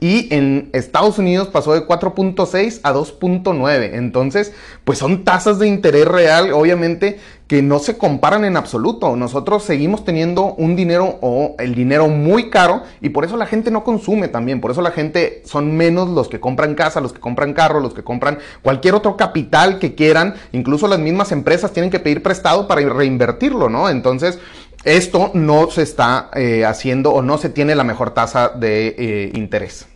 Y 0.02 0.26
en 0.34 0.68
Estados 0.72 1.20
Unidos 1.20 1.46
pasó 1.46 1.74
de 1.74 1.86
4.6 1.86 2.80
a 2.82 2.92
2.9. 2.92 3.90
Entonces, 3.92 4.52
pues 4.82 4.98
son 4.98 5.22
tasas 5.22 5.60
de 5.60 5.68
interés 5.68 6.08
real, 6.08 6.52
obviamente, 6.52 7.20
que 7.46 7.62
no 7.62 7.78
se 7.78 7.96
comparan 7.96 8.44
en 8.44 8.56
absoluto. 8.56 9.14
Nosotros 9.14 9.62
seguimos 9.62 10.04
teniendo 10.04 10.54
un 10.54 10.74
dinero 10.74 11.20
o 11.20 11.54
el 11.60 11.76
dinero 11.76 12.08
muy 12.08 12.50
caro 12.50 12.82
y 13.00 13.10
por 13.10 13.24
eso 13.24 13.36
la 13.36 13.46
gente 13.46 13.70
no 13.70 13.84
consume 13.84 14.26
también. 14.26 14.60
Por 14.60 14.72
eso 14.72 14.82
la 14.82 14.90
gente 14.90 15.40
son 15.44 15.76
menos 15.76 16.08
los 16.08 16.26
que 16.26 16.40
compran 16.40 16.74
casa, 16.74 17.00
los 17.00 17.12
que 17.12 17.20
compran 17.20 17.52
carro, 17.52 17.78
los 17.78 17.94
que 17.94 18.02
compran 18.02 18.38
cualquier 18.60 18.96
otro 18.96 19.16
capital 19.16 19.78
que 19.78 19.94
quieran. 19.94 20.34
Incluso 20.50 20.88
las 20.88 20.98
mismas 20.98 21.30
empresas 21.30 21.72
tienen 21.72 21.92
que 21.92 22.00
pedir 22.00 22.24
prestado 22.24 22.66
para 22.66 22.80
reinvertirlo, 22.80 23.68
¿no? 23.68 23.88
Entonces, 23.88 24.40
esto 24.82 25.30
no 25.32 25.70
se 25.70 25.82
está 25.82 26.28
eh, 26.34 26.64
haciendo 26.64 27.12
o 27.12 27.22
no 27.22 27.38
se 27.38 27.50
tiene 27.50 27.76
la 27.76 27.84
mejor 27.84 28.10
tasa 28.10 28.48
de 28.48 28.96
eh, 28.98 29.32
interés. 29.34 29.91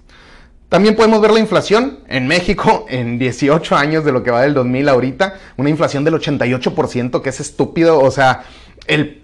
También 0.69 0.97
podemos 0.97 1.21
ver 1.21 1.31
la 1.31 1.39
inflación 1.39 2.01
en 2.09 2.27
México 2.27 2.87
en 2.89 3.19
18 3.19 3.77
años 3.77 4.05
de 4.05 4.13
lo 4.13 4.23
que 4.23 4.31
va 4.31 4.43
del 4.43 4.55
2000 4.55 4.89
ahorita, 4.89 5.35
una 5.57 5.71
inflación 5.71 6.05
del 6.05 6.15
88%, 6.15 7.23
que 7.23 7.29
es 7.29 7.41
estúpido, 7.41 8.01
o 8.01 8.11
sea, 8.11 8.43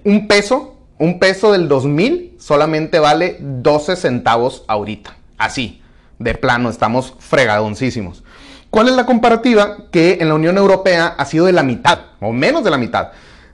un 0.04 0.28
peso, 0.28 0.76
un 0.98 1.18
peso 1.18 1.52
del 1.52 1.68
2000 1.68 2.36
solamente 2.38 2.98
vale 2.98 3.38
12 3.40 3.96
centavos 3.96 4.64
ahorita, 4.68 5.16
así, 5.38 5.82
de 6.18 6.34
plano, 6.34 6.70
estamos 6.70 7.14
fregadoncísimos. 7.18 8.22
¿Cuál 8.70 8.88
es 8.88 8.94
la 8.94 9.04
comparativa? 9.04 9.88
Que 9.90 10.18
en 10.20 10.28
la 10.28 10.34
Unión 10.34 10.56
Europea 10.56 11.08
ha 11.18 11.24
sido 11.26 11.44
de 11.44 11.52
la 11.52 11.62
mitad, 11.62 11.98
o 12.20 12.32
menos 12.32 12.64
de 12.64 12.70
la 12.70 12.78
mitad. 12.78 13.10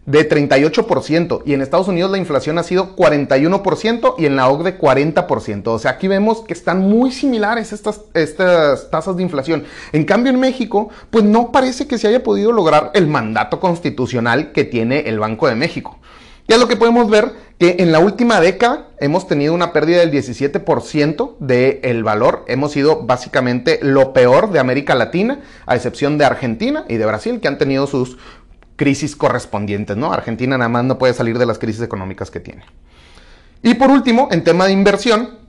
De 0.08 0.26
38% 0.26 1.42
y 1.44 1.52
en 1.52 1.60
Estados 1.60 1.86
Unidos 1.86 2.10
la 2.10 2.16
inflación 2.16 2.56
ha 2.56 2.62
sido 2.62 2.96
41% 2.96 4.14
y 4.16 4.24
en 4.24 4.36
la 4.36 4.48
OCDE 4.48 4.78
40%. 4.78 5.66
O 5.66 5.78
sea, 5.78 5.92
aquí 5.92 6.08
vemos 6.08 6.40
que 6.40 6.54
están 6.54 6.80
muy 6.80 7.12
similares 7.12 7.74
estas, 7.74 8.00
estas 8.14 8.90
tasas 8.90 9.18
de 9.18 9.22
inflación. 9.22 9.64
En 9.92 10.04
cambio, 10.04 10.32
en 10.32 10.40
México, 10.40 10.88
pues 11.10 11.24
no 11.24 11.52
parece 11.52 11.86
que 11.86 11.98
se 11.98 12.08
haya 12.08 12.22
podido 12.22 12.52
lograr 12.52 12.90
el 12.94 13.06
mandato 13.06 13.60
constitucional 13.60 14.52
que 14.52 14.64
tiene 14.64 15.00
el 15.00 15.18
Banco 15.18 15.46
de 15.46 15.56
México. 15.56 15.98
Ya 16.48 16.56
lo 16.56 16.68
que 16.68 16.76
podemos 16.76 17.10
ver 17.10 17.32
que 17.58 17.76
en 17.80 17.92
la 17.92 17.98
última 17.98 18.40
década 18.40 18.88
hemos 19.00 19.28
tenido 19.28 19.52
una 19.52 19.74
pérdida 19.74 19.98
del 19.98 20.10
17% 20.10 21.36
del 21.38 22.02
valor. 22.02 22.46
Hemos 22.48 22.72
sido 22.72 23.02
básicamente 23.02 23.78
lo 23.82 24.14
peor 24.14 24.52
de 24.52 24.58
América 24.58 24.94
Latina, 24.94 25.40
a 25.66 25.76
excepción 25.76 26.16
de 26.16 26.24
Argentina 26.24 26.86
y 26.88 26.96
de 26.96 27.04
Brasil, 27.04 27.40
que 27.40 27.48
han 27.48 27.58
tenido 27.58 27.86
sus 27.86 28.16
crisis 28.78 29.16
correspondientes, 29.16 29.96
¿no? 29.96 30.12
Argentina 30.12 30.56
nada 30.56 30.70
más 30.70 30.84
no 30.84 30.96
puede 30.96 31.12
salir 31.12 31.36
de 31.36 31.44
las 31.44 31.58
crisis 31.58 31.82
económicas 31.82 32.30
que 32.30 32.40
tiene. 32.40 32.62
Y 33.62 33.74
por 33.74 33.90
último, 33.90 34.28
en 34.30 34.44
tema 34.44 34.66
de 34.66 34.72
inversión, 34.72 35.40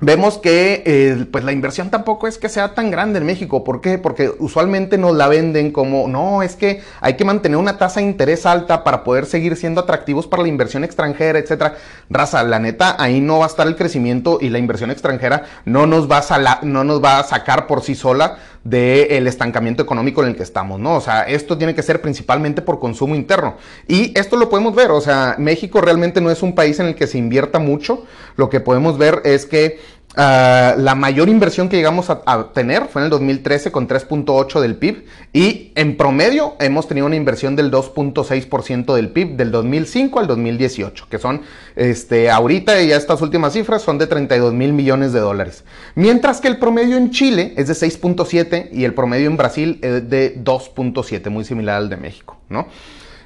vemos 0.00 0.38
que 0.38 0.82
eh, 0.86 1.26
pues 1.30 1.44
la 1.44 1.52
inversión 1.52 1.90
tampoco 1.90 2.28
es 2.28 2.38
que 2.38 2.48
sea 2.48 2.74
tan 2.74 2.90
grande 2.90 3.18
en 3.18 3.26
México. 3.26 3.64
¿Por 3.64 3.80
qué? 3.80 3.98
Porque 3.98 4.30
usualmente 4.38 4.98
nos 4.98 5.16
la 5.16 5.28
venden 5.28 5.72
como, 5.72 6.08
no, 6.08 6.42
es 6.42 6.56
que 6.56 6.82
hay 7.00 7.14
que 7.14 7.24
mantener 7.24 7.58
una 7.58 7.78
tasa 7.78 8.00
de 8.00 8.06
interés 8.06 8.46
alta 8.46 8.84
para 8.84 9.02
poder 9.02 9.26
seguir 9.26 9.56
siendo 9.56 9.80
atractivos 9.80 10.26
para 10.26 10.42
la 10.42 10.48
inversión 10.48 10.84
extranjera, 10.84 11.38
etcétera. 11.38 11.76
Raza, 12.10 12.42
la 12.44 12.58
neta, 12.58 12.96
ahí 12.98 13.20
no 13.20 13.38
va 13.38 13.44
a 13.44 13.48
estar 13.48 13.66
el 13.66 13.76
crecimiento 13.76 14.38
y 14.40 14.50
la 14.50 14.58
inversión 14.58 14.90
extranjera 14.90 15.44
no 15.64 15.86
nos 15.86 16.10
va 16.10 16.18
a, 16.18 16.60
no 16.62 16.84
nos 16.84 17.02
va 17.02 17.18
a 17.18 17.24
sacar 17.24 17.66
por 17.66 17.82
sí 17.82 17.94
sola 17.94 18.38
del 18.64 19.26
estancamiento 19.26 19.82
económico 19.82 20.22
en 20.22 20.28
el 20.28 20.36
que 20.36 20.42
estamos, 20.42 20.78
¿no? 20.78 20.96
O 20.96 21.00
sea, 21.00 21.22
esto 21.22 21.56
tiene 21.56 21.74
que 21.74 21.82
ser 21.82 22.02
principalmente 22.02 22.60
por 22.60 22.78
consumo 22.78 23.14
interno. 23.14 23.56
Y 23.86 24.18
esto 24.18 24.36
lo 24.36 24.50
podemos 24.50 24.74
ver, 24.74 24.90
o 24.90 25.00
sea, 25.00 25.36
México 25.38 25.80
realmente 25.80 26.20
no 26.20 26.30
es 26.30 26.42
un 26.42 26.54
país 26.54 26.78
en 26.80 26.86
el 26.86 26.94
que 26.94 27.06
se 27.06 27.18
invierta 27.18 27.58
mucho. 27.58 28.04
Lo 28.36 28.50
que 28.50 28.60
podemos 28.60 28.98
ver 28.98 29.22
es 29.24 29.46
que 29.46 29.80
Ah, 30.20 30.74
la 30.76 30.96
mayor 30.96 31.28
inversión 31.28 31.68
que 31.68 31.76
llegamos 31.76 32.10
a, 32.10 32.48
tener 32.52 32.86
fue 32.86 33.02
en 33.02 33.04
el 33.04 33.10
2013 33.10 33.70
con 33.70 33.86
3.8 33.86 34.58
del 34.58 34.74
PIB 34.74 35.04
y 35.32 35.70
en 35.76 35.96
promedio 35.96 36.56
hemos 36.58 36.88
tenido 36.88 37.06
una 37.06 37.14
inversión 37.14 37.54
del 37.54 37.70
2.6% 37.70 38.96
del 38.96 39.10
PIB 39.10 39.36
del 39.36 39.52
2005 39.52 40.18
al 40.18 40.26
2018, 40.26 41.06
que 41.08 41.18
son 41.18 41.42
este, 41.76 42.32
ahorita 42.32 42.82
ya 42.82 42.96
estas 42.96 43.22
últimas 43.22 43.52
cifras 43.52 43.82
son 43.82 43.96
de 43.96 44.08
32 44.08 44.54
mil 44.54 44.72
millones 44.72 45.12
de 45.12 45.20
dólares. 45.20 45.62
Mientras 45.94 46.40
que 46.40 46.48
el 46.48 46.58
promedio 46.58 46.96
en 46.96 47.12
Chile 47.12 47.54
es 47.56 47.68
de 47.68 47.74
6.7 47.74 48.70
y 48.72 48.82
el 48.82 48.94
promedio 48.94 49.28
en 49.28 49.36
Brasil 49.36 49.78
es 49.82 50.10
de 50.10 50.36
2.7, 50.42 51.30
muy 51.30 51.44
similar 51.44 51.76
al 51.76 51.88
de 51.88 51.96
México, 51.96 52.38
¿no? 52.48 52.66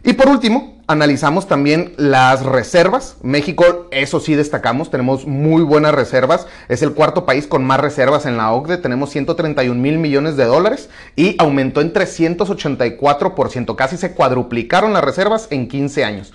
Y 0.04 0.14
por 0.14 0.28
último, 0.28 0.82
analizamos 0.88 1.46
también 1.46 1.92
las 1.96 2.44
reservas. 2.44 3.16
México, 3.22 3.86
eso 3.92 4.18
sí 4.18 4.34
destacamos, 4.34 4.90
tenemos 4.90 5.26
muy 5.28 5.62
buenas 5.62 5.94
reservas. 5.94 6.48
Es 6.68 6.82
el 6.82 6.92
cuarto 6.92 7.24
país 7.24 7.46
con 7.46 7.64
más 7.64 7.78
reservas 7.78 8.26
en 8.26 8.36
la 8.36 8.50
OCDE. 8.52 8.78
Tenemos 8.78 9.10
131 9.10 9.80
mil 9.80 9.98
millones 9.98 10.36
de 10.36 10.44
dólares 10.44 10.90
y 11.14 11.36
aumentó 11.38 11.80
en 11.80 11.92
384%. 11.92 13.76
Casi 13.76 13.96
se 13.96 14.12
cuadruplicaron 14.12 14.92
las 14.92 15.04
reservas 15.04 15.46
en 15.50 15.68
15 15.68 16.04
años. 16.04 16.32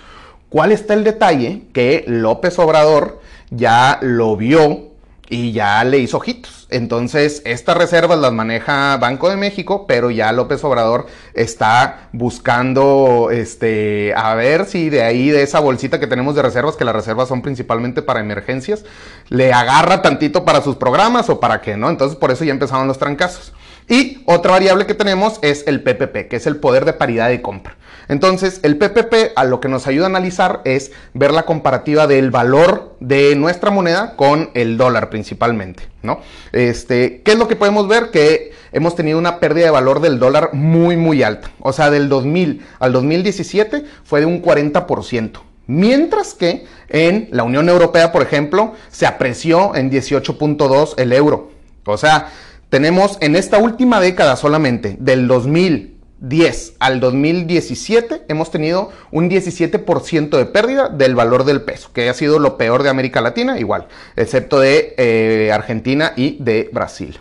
¿Cuál 0.48 0.72
está 0.72 0.94
el 0.94 1.04
detalle? 1.04 1.64
Que 1.74 2.04
López 2.06 2.58
Obrador 2.58 3.20
ya 3.50 3.98
lo 4.00 4.34
vio 4.36 4.87
y 5.28 5.52
ya 5.52 5.84
le 5.84 5.98
hizo 5.98 6.16
ojitos. 6.16 6.66
Entonces, 6.70 7.42
estas 7.44 7.76
reservas 7.76 8.18
las 8.18 8.32
maneja 8.32 8.96
Banco 8.96 9.28
de 9.28 9.36
México, 9.36 9.86
pero 9.86 10.10
ya 10.10 10.32
López 10.32 10.62
Obrador 10.64 11.06
está 11.34 12.08
buscando, 12.12 13.30
este, 13.30 14.14
a 14.16 14.34
ver 14.34 14.64
si 14.64 14.90
de 14.90 15.02
ahí, 15.02 15.30
de 15.30 15.42
esa 15.42 15.60
bolsita 15.60 16.00
que 16.00 16.06
tenemos 16.06 16.34
de 16.34 16.42
reservas, 16.42 16.76
que 16.76 16.84
las 16.84 16.94
reservas 16.94 17.28
son 17.28 17.42
principalmente 17.42 18.02
para 18.02 18.20
emergencias, 18.20 18.84
le 19.28 19.52
agarra 19.52 20.02
tantito 20.02 20.44
para 20.44 20.62
sus 20.62 20.76
programas 20.76 21.28
o 21.28 21.40
para 21.40 21.60
qué, 21.60 21.76
¿no? 21.76 21.90
Entonces, 21.90 22.16
por 22.16 22.30
eso 22.30 22.44
ya 22.44 22.52
empezaron 22.52 22.88
los 22.88 22.98
trancazos. 22.98 23.52
Y 23.88 24.22
otra 24.26 24.52
variable 24.52 24.86
que 24.86 24.94
tenemos 24.94 25.38
es 25.42 25.66
el 25.66 25.82
PPP, 25.82 26.28
que 26.28 26.36
es 26.36 26.46
el 26.46 26.56
poder 26.56 26.84
de 26.84 26.92
paridad 26.92 27.28
de 27.28 27.40
compra. 27.40 27.76
Entonces, 28.08 28.60
el 28.62 28.78
PPP 28.78 29.32
a 29.36 29.44
lo 29.44 29.60
que 29.60 29.68
nos 29.68 29.86
ayuda 29.86 30.06
a 30.06 30.08
analizar 30.08 30.62
es 30.64 30.92
ver 31.14 31.32
la 31.32 31.44
comparativa 31.44 32.06
del 32.06 32.30
valor 32.30 32.96
de 33.00 33.36
nuestra 33.36 33.70
moneda 33.70 34.16
con 34.16 34.50
el 34.54 34.78
dólar 34.78 35.10
principalmente, 35.10 35.84
¿no? 36.02 36.20
Este, 36.52 37.22
¿qué 37.22 37.32
es 37.32 37.38
lo 37.38 37.48
que 37.48 37.56
podemos 37.56 37.86
ver? 37.86 38.10
Que 38.10 38.52
hemos 38.72 38.96
tenido 38.96 39.18
una 39.18 39.40
pérdida 39.40 39.66
de 39.66 39.70
valor 39.70 40.00
del 40.00 40.18
dólar 40.18 40.50
muy 40.54 40.96
muy 40.96 41.22
alta. 41.22 41.50
O 41.60 41.72
sea, 41.72 41.90
del 41.90 42.08
2000 42.08 42.64
al 42.78 42.92
2017 42.92 43.84
fue 44.04 44.20
de 44.20 44.26
un 44.26 44.42
40%. 44.42 45.40
Mientras 45.66 46.32
que 46.32 46.64
en 46.88 47.28
la 47.30 47.42
Unión 47.42 47.68
Europea, 47.68 48.10
por 48.10 48.22
ejemplo, 48.22 48.72
se 48.90 49.04
apreció 49.04 49.74
en 49.74 49.90
18.2 49.90 50.94
el 50.96 51.12
euro. 51.12 51.50
O 51.84 51.98
sea, 51.98 52.30
tenemos 52.70 53.18
en 53.20 53.36
esta 53.36 53.58
última 53.58 54.00
década 54.00 54.36
solamente, 54.36 54.96
del 54.98 55.28
2000 55.28 55.97
10 56.20 56.74
al 56.80 57.00
2017 57.00 58.24
hemos 58.28 58.50
tenido 58.50 58.90
un 59.10 59.30
17% 59.30 60.30
de 60.30 60.46
pérdida 60.46 60.88
del 60.88 61.14
valor 61.14 61.44
del 61.44 61.62
peso, 61.62 61.90
que 61.92 62.08
ha 62.08 62.14
sido 62.14 62.38
lo 62.38 62.56
peor 62.56 62.82
de 62.82 62.90
América 62.90 63.20
Latina, 63.20 63.58
igual, 63.58 63.86
excepto 64.16 64.58
de 64.58 64.94
eh, 64.98 65.52
Argentina 65.52 66.12
y 66.16 66.36
de 66.42 66.70
Brasil. 66.72 67.18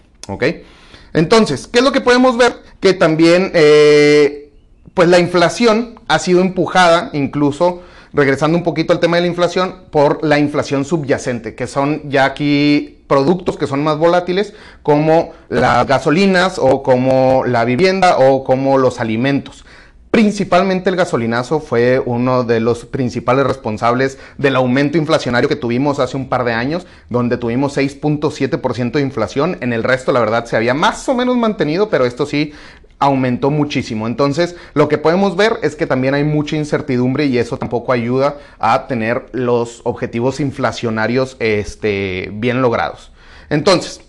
Entonces, 1.13 1.67
¿qué 1.67 1.79
es 1.79 1.85
lo 1.85 1.91
que 1.91 2.01
podemos 2.01 2.37
ver? 2.37 2.55
Que 2.79 2.93
también, 2.93 3.51
eh, 3.53 4.49
pues 4.93 5.07
la 5.07 5.19
inflación 5.19 5.99
ha 6.07 6.19
sido 6.19 6.41
empujada 6.41 7.09
incluso 7.13 7.81
regresando 8.13 8.57
un 8.57 8.63
poquito 8.63 8.93
al 8.93 8.99
tema 8.99 9.17
de 9.17 9.21
la 9.21 9.27
inflación, 9.27 9.75
por 9.91 10.23
la 10.23 10.39
inflación 10.39 10.85
subyacente, 10.85 11.55
que 11.55 11.67
son 11.67 12.09
ya 12.09 12.25
aquí 12.25 13.03
productos 13.07 13.57
que 13.57 13.67
son 13.67 13.83
más 13.83 13.97
volátiles, 13.97 14.53
como 14.83 15.31
las 15.49 15.87
gasolinas 15.87 16.59
o 16.59 16.83
como 16.83 17.43
la 17.45 17.65
vivienda 17.65 18.17
o 18.17 18.43
como 18.43 18.77
los 18.77 18.99
alimentos. 18.99 19.65
Principalmente 20.11 20.89
el 20.89 20.95
gasolinazo 20.95 21.59
fue 21.59 22.01
uno 22.03 22.43
de 22.43 22.59
los 22.59 22.85
principales 22.85 23.45
responsables 23.45 24.17
del 24.37 24.55
aumento 24.55 24.97
inflacionario 24.97 25.47
que 25.47 25.55
tuvimos 25.55 25.99
hace 25.99 26.17
un 26.17 26.27
par 26.27 26.43
de 26.43 26.53
años, 26.53 26.87
donde 27.09 27.37
tuvimos 27.37 27.77
6.7% 27.77 28.93
de 28.93 29.01
inflación. 29.01 29.57
En 29.61 29.73
el 29.73 29.83
resto, 29.83 30.11
la 30.11 30.19
verdad, 30.19 30.45
se 30.45 30.55
había 30.55 30.73
más 30.73 31.07
o 31.07 31.13
menos 31.13 31.37
mantenido, 31.37 31.89
pero 31.89 32.05
esto 32.05 32.25
sí 32.25 32.53
aumentó 32.99 33.51
muchísimo. 33.51 34.07
Entonces, 34.07 34.55
lo 34.73 34.87
que 34.87 34.97
podemos 34.97 35.35
ver 35.35 35.59
es 35.61 35.75
que 35.75 35.85
también 35.85 36.13
hay 36.13 36.23
mucha 36.23 36.55
incertidumbre 36.55 37.25
y 37.25 37.37
eso 37.37 37.57
tampoco 37.57 37.91
ayuda 37.91 38.37
a 38.59 38.87
tener 38.87 39.27
los 39.31 39.81
objetivos 39.83 40.39
inflacionarios 40.39 41.37
este, 41.39 42.29
bien 42.33 42.61
logrados. 42.61 43.11
Entonces, 43.49 44.01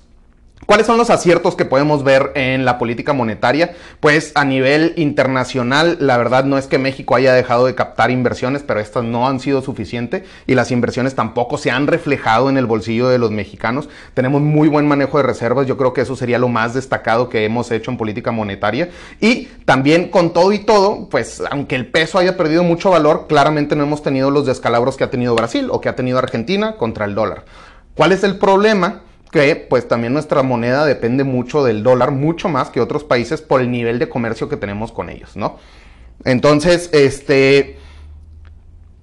¿Cuáles 0.66 0.86
son 0.86 0.98
los 0.98 1.08
aciertos 1.08 1.54
que 1.54 1.64
podemos 1.64 2.04
ver 2.04 2.32
en 2.34 2.64
la 2.64 2.78
política 2.78 3.12
monetaria? 3.12 3.74
Pues 4.00 4.32
a 4.34 4.44
nivel 4.44 4.92
internacional, 4.96 5.96
la 6.00 6.18
verdad 6.18 6.44
no 6.44 6.58
es 6.58 6.66
que 6.66 6.78
México 6.78 7.14
haya 7.14 7.32
dejado 7.32 7.66
de 7.66 7.74
captar 7.74 8.10
inversiones, 8.10 8.64
pero 8.64 8.80
estas 8.80 9.04
no 9.04 9.28
han 9.28 9.40
sido 9.40 9.62
suficientes 9.62 10.24
y 10.46 10.54
las 10.54 10.70
inversiones 10.70 11.14
tampoco 11.14 11.58
se 11.58 11.70
han 11.70 11.86
reflejado 11.86 12.50
en 12.50 12.58
el 12.58 12.66
bolsillo 12.66 13.08
de 13.08 13.18
los 13.18 13.30
mexicanos. 13.30 13.88
Tenemos 14.14 14.42
muy 14.42 14.68
buen 14.68 14.86
manejo 14.86 15.16
de 15.18 15.22
reservas, 15.22 15.66
yo 15.66 15.76
creo 15.76 15.92
que 15.92 16.02
eso 16.02 16.16
sería 16.16 16.38
lo 16.38 16.48
más 16.48 16.74
destacado 16.74 17.28
que 17.28 17.44
hemos 17.44 17.70
hecho 17.70 17.90
en 17.90 17.96
política 17.96 18.32
monetaria. 18.32 18.90
Y 19.20 19.46
también 19.64 20.10
con 20.10 20.32
todo 20.32 20.52
y 20.52 20.58
todo, 20.58 21.08
pues 21.08 21.42
aunque 21.50 21.76
el 21.76 21.86
peso 21.86 22.18
haya 22.18 22.36
perdido 22.36 22.62
mucho 22.62 22.90
valor, 22.90 23.26
claramente 23.28 23.76
no 23.76 23.84
hemos 23.84 24.02
tenido 24.02 24.30
los 24.30 24.44
descalabros 24.44 24.96
que 24.96 25.04
ha 25.04 25.10
tenido 25.10 25.34
Brasil 25.34 25.68
o 25.70 25.80
que 25.80 25.88
ha 25.88 25.96
tenido 25.96 26.18
Argentina 26.18 26.76
contra 26.76 27.04
el 27.04 27.14
dólar. 27.14 27.44
¿Cuál 27.94 28.12
es 28.12 28.22
el 28.22 28.38
problema? 28.38 29.02
Que 29.30 29.56
pues 29.56 29.86
también 29.88 30.12
nuestra 30.12 30.42
moneda 30.42 30.84
depende 30.84 31.24
mucho 31.24 31.64
del 31.64 31.82
dólar, 31.82 32.12
mucho 32.12 32.48
más 32.48 32.70
que 32.70 32.80
otros 32.80 33.04
países 33.04 33.42
por 33.42 33.60
el 33.60 33.70
nivel 33.70 33.98
de 33.98 34.08
comercio 34.08 34.48
que 34.48 34.56
tenemos 34.56 34.92
con 34.92 35.10
ellos, 35.10 35.36
¿no? 35.36 35.58
Entonces, 36.24 36.90
este, 36.92 37.78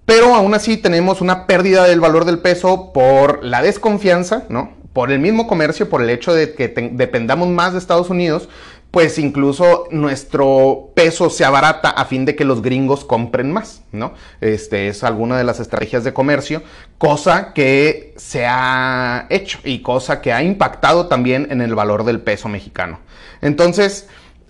pero 0.05 0.35
aún 0.35 0.53
así 0.53 0.77
tenemos 0.77 1.21
una 1.21 1.47
pérdida 1.47 1.85
del 1.85 1.99
valor 1.99 2.25
del 2.25 2.39
peso 2.39 2.91
por 2.93 3.43
la 3.43 3.61
desconfianza, 3.61 4.43
¿no? 4.49 4.73
Por 4.93 5.11
el 5.11 5.19
mismo 5.19 5.47
comercio, 5.47 5.89
por 5.89 6.01
el 6.01 6.09
hecho 6.09 6.33
de 6.33 6.53
que 6.53 6.69
dependamos 6.93 7.49
más 7.49 7.73
de 7.73 7.79
Estados 7.79 8.09
Unidos, 8.09 8.49
pues 8.95 9.19
incluso 9.19 9.89
nuestro 9.91 10.93
peso 10.95 11.29
se 11.29 11.43
abarata 11.43 11.89
a 11.89 12.05
fin 12.05 12.23
de 12.23 12.33
que 12.33 12.45
los 12.45 12.61
gringos 12.61 13.03
compren 13.03 13.51
más, 13.51 13.81
¿no? 13.91 14.13
Este 14.39 14.87
es 14.87 15.03
alguna 15.03 15.37
de 15.37 15.43
las 15.43 15.59
estrategias 15.59 16.05
de 16.05 16.13
comercio, 16.13 16.63
cosa 16.97 17.51
que 17.51 18.13
se 18.15 18.45
ha 18.45 19.27
hecho 19.29 19.59
y 19.65 19.81
cosa 19.81 20.21
que 20.21 20.31
ha 20.31 20.41
impactado 20.43 21.07
también 21.07 21.49
en 21.51 21.59
el 21.59 21.75
valor 21.75 22.05
del 22.05 22.21
peso 22.21 22.47
mexicano. 22.47 22.99
Entonces, 23.41 24.07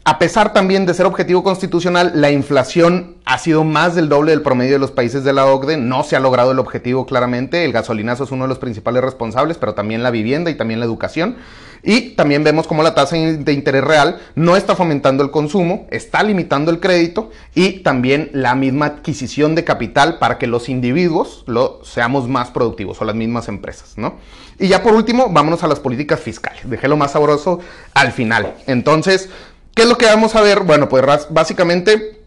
A 0.08 0.19
pesar 0.19 0.53
también 0.53 0.86
de 0.86 0.93
ser 0.93 1.08
objetivo 1.08 1.41
constitucional, 1.43 2.12
la 2.13 2.29
inflación 2.29 3.15
ha 3.25 3.39
sido 3.39 3.63
más 3.63 3.95
del 3.95 4.08
doble 4.08 4.34
del 4.34 4.43
promedio 4.43 4.73
de 4.73 4.79
los 4.79 4.91
países 4.91 5.23
de 5.23 5.34
la 5.34 5.47
OCDE. 5.47 5.77
No 5.77 6.03
se 6.03 6.15
ha 6.15 6.19
logrado 6.19 6.51
el 6.51 6.60
objetivo 6.60 7.08
claramente. 7.08 7.65
El 7.65 7.71
gasolinazo 7.71 8.23
es 8.23 8.31
uno 8.31 8.43
de 8.43 8.49
los 8.49 8.60
principales 8.60 9.03
responsables, 9.03 9.58
pero 9.58 9.73
también 9.73 10.03
la 10.03 10.12
vivienda 10.12 10.51
y 10.51 10.55
también 10.55 10.79
la 10.79 10.86
educación. 10.86 11.38
Y 11.85 12.15
también 12.15 12.43
vemos 12.43 12.67
como 12.67 12.83
la 12.83 12.95
tasa 12.95 13.15
de 13.15 13.53
interés 13.53 13.83
real 13.83 14.19
no 14.35 14.57
está 14.57 14.75
fomentando 14.75 15.23
el 15.23 15.31
consumo, 15.31 15.87
está 15.91 16.23
limitando 16.23 16.71
el 16.71 16.79
crédito 16.79 17.29
y 17.53 17.79
también 17.79 18.29
la 18.33 18.55
misma 18.55 18.87
adquisición 18.87 19.55
de 19.55 19.63
capital 19.63 20.17
para 20.17 20.37
que 20.37 20.47
los 20.47 20.67
individuos 20.67 21.43
lo, 21.47 21.79
seamos 21.85 22.27
más 22.27 22.49
productivos 22.49 22.99
o 23.01 23.05
las 23.05 23.15
mismas 23.15 23.47
empresas, 23.47 23.97
¿no? 23.97 24.15
Y 24.59 24.67
ya 24.67 24.81
por 24.81 24.93
último, 24.93 25.29
vámonos 25.29 25.63
a 25.63 25.67
las 25.67 25.79
políticas 25.79 26.19
fiscales. 26.19 26.67
Dejé 26.69 26.87
lo 26.87 26.97
más 26.97 27.11
sabroso 27.11 27.59
al 27.93 28.11
final. 28.11 28.55
Entonces, 28.67 29.29
¿Qué 29.75 29.81
es 29.81 29.89
lo 29.89 29.97
que 29.97 30.05
vamos 30.05 30.33
a 30.35 30.41
ver? 30.41 30.61
Bueno, 30.61 30.87
pues 30.87 31.03
básicamente 31.29 32.21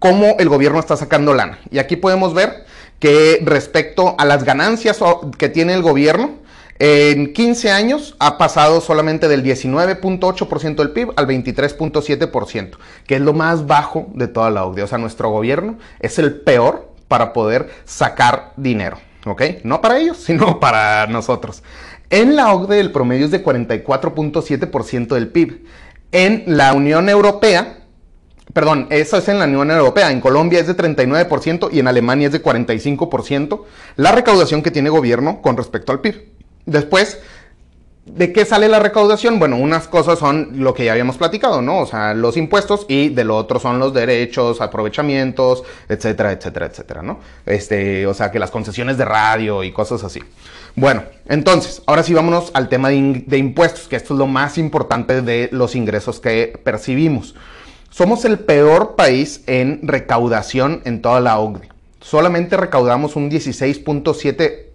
cómo 0.00 0.34
el 0.40 0.48
gobierno 0.48 0.80
está 0.80 0.96
sacando 0.96 1.34
lana. 1.34 1.60
Y 1.70 1.78
aquí 1.78 1.94
podemos 1.94 2.34
ver 2.34 2.64
que 2.98 3.38
respecto 3.44 4.16
a 4.18 4.24
las 4.24 4.42
ganancias 4.42 4.98
que 5.38 5.48
tiene 5.48 5.72
el 5.74 5.82
gobierno, 5.82 6.40
en 6.84 7.32
15 7.32 7.70
años 7.70 8.16
ha 8.18 8.38
pasado 8.38 8.80
solamente 8.80 9.28
del 9.28 9.44
19.8% 9.44 10.74
del 10.74 10.90
PIB 10.90 11.12
al 11.14 11.28
23.7%, 11.28 12.70
que 13.06 13.14
es 13.14 13.20
lo 13.20 13.32
más 13.32 13.68
bajo 13.68 14.08
de 14.14 14.26
toda 14.26 14.50
la 14.50 14.64
OCDE. 14.64 14.82
O 14.82 14.86
sea, 14.88 14.98
nuestro 14.98 15.30
gobierno 15.30 15.78
es 16.00 16.18
el 16.18 16.40
peor 16.40 16.92
para 17.06 17.32
poder 17.32 17.70
sacar 17.84 18.52
dinero. 18.56 18.98
¿Ok? 19.26 19.42
No 19.62 19.80
para 19.80 19.98
ellos, 19.98 20.16
sino 20.26 20.58
para 20.58 21.06
nosotros. 21.06 21.62
En 22.10 22.34
la 22.34 22.52
OCDE 22.52 22.80
el 22.80 22.90
promedio 22.90 23.26
es 23.26 23.30
de 23.30 23.44
44.7% 23.44 25.14
del 25.14 25.28
PIB. 25.28 25.64
En 26.10 26.42
la 26.48 26.72
Unión 26.72 27.08
Europea, 27.08 27.78
perdón, 28.52 28.88
eso 28.90 29.18
es 29.18 29.28
en 29.28 29.38
la 29.38 29.44
Unión 29.44 29.70
Europea, 29.70 30.10
en 30.10 30.20
Colombia 30.20 30.58
es 30.58 30.66
de 30.66 30.76
39% 30.76 31.68
y 31.70 31.78
en 31.78 31.86
Alemania 31.86 32.26
es 32.26 32.32
de 32.32 32.42
45% 32.42 33.62
la 33.94 34.10
recaudación 34.10 34.64
que 34.64 34.72
tiene 34.72 34.90
gobierno 34.90 35.40
con 35.42 35.56
respecto 35.56 35.92
al 35.92 36.00
PIB. 36.00 36.41
Después, 36.66 37.18
¿de 38.06 38.32
qué 38.32 38.44
sale 38.44 38.68
la 38.68 38.78
recaudación? 38.78 39.38
Bueno, 39.38 39.56
unas 39.56 39.88
cosas 39.88 40.18
son 40.18 40.62
lo 40.62 40.74
que 40.74 40.84
ya 40.84 40.92
habíamos 40.92 41.16
platicado, 41.16 41.62
¿no? 41.62 41.78
O 41.78 41.86
sea, 41.86 42.14
los 42.14 42.36
impuestos 42.36 42.86
y 42.88 43.08
de 43.10 43.24
lo 43.24 43.36
otro 43.36 43.60
son 43.60 43.78
los 43.78 43.94
derechos, 43.94 44.60
aprovechamientos, 44.60 45.64
etcétera, 45.88 46.32
etcétera, 46.32 46.66
etcétera, 46.66 47.02
¿no? 47.02 47.20
Este, 47.46 48.06
o 48.06 48.14
sea, 48.14 48.30
que 48.30 48.38
las 48.38 48.50
concesiones 48.50 48.98
de 48.98 49.04
radio 49.04 49.62
y 49.64 49.72
cosas 49.72 50.04
así. 50.04 50.20
Bueno, 50.74 51.04
entonces, 51.28 51.82
ahora 51.86 52.02
sí 52.02 52.14
vámonos 52.14 52.50
al 52.54 52.68
tema 52.68 52.88
de, 52.88 53.38
impuestos, 53.38 53.88
que 53.88 53.96
esto 53.96 54.14
es 54.14 54.18
lo 54.18 54.26
más 54.26 54.56
importante 54.56 55.20
de 55.20 55.48
los 55.52 55.76
ingresos 55.76 56.18
que 56.18 56.58
percibimos. 56.64 57.34
Somos 57.90 58.24
el 58.24 58.38
peor 58.38 58.96
país 58.96 59.42
en 59.46 59.80
recaudación 59.82 60.80
en 60.86 61.02
toda 61.02 61.20
la 61.20 61.38
OCDE. 61.38 61.68
Solamente 62.00 62.56
recaudamos 62.56 63.16
un 63.16 63.30
16.7% 63.30 64.71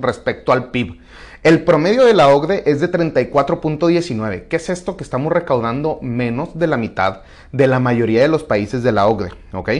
respecto 0.00 0.52
al 0.52 0.70
PIB. 0.70 1.00
El 1.42 1.62
promedio 1.62 2.04
de 2.04 2.14
la 2.14 2.28
OCDE 2.28 2.64
es 2.66 2.80
de 2.80 2.90
34.19. 2.90 4.48
¿Qué 4.48 4.56
es 4.56 4.68
esto? 4.68 4.96
Que 4.96 5.04
estamos 5.04 5.32
recaudando 5.32 6.00
menos 6.02 6.58
de 6.58 6.66
la 6.66 6.76
mitad 6.76 7.20
de 7.52 7.68
la 7.68 7.78
mayoría 7.78 8.22
de 8.22 8.28
los 8.28 8.42
países 8.42 8.82
de 8.82 8.92
la 8.92 9.06
OCDE. 9.06 9.30
¿Ok? 9.52 9.70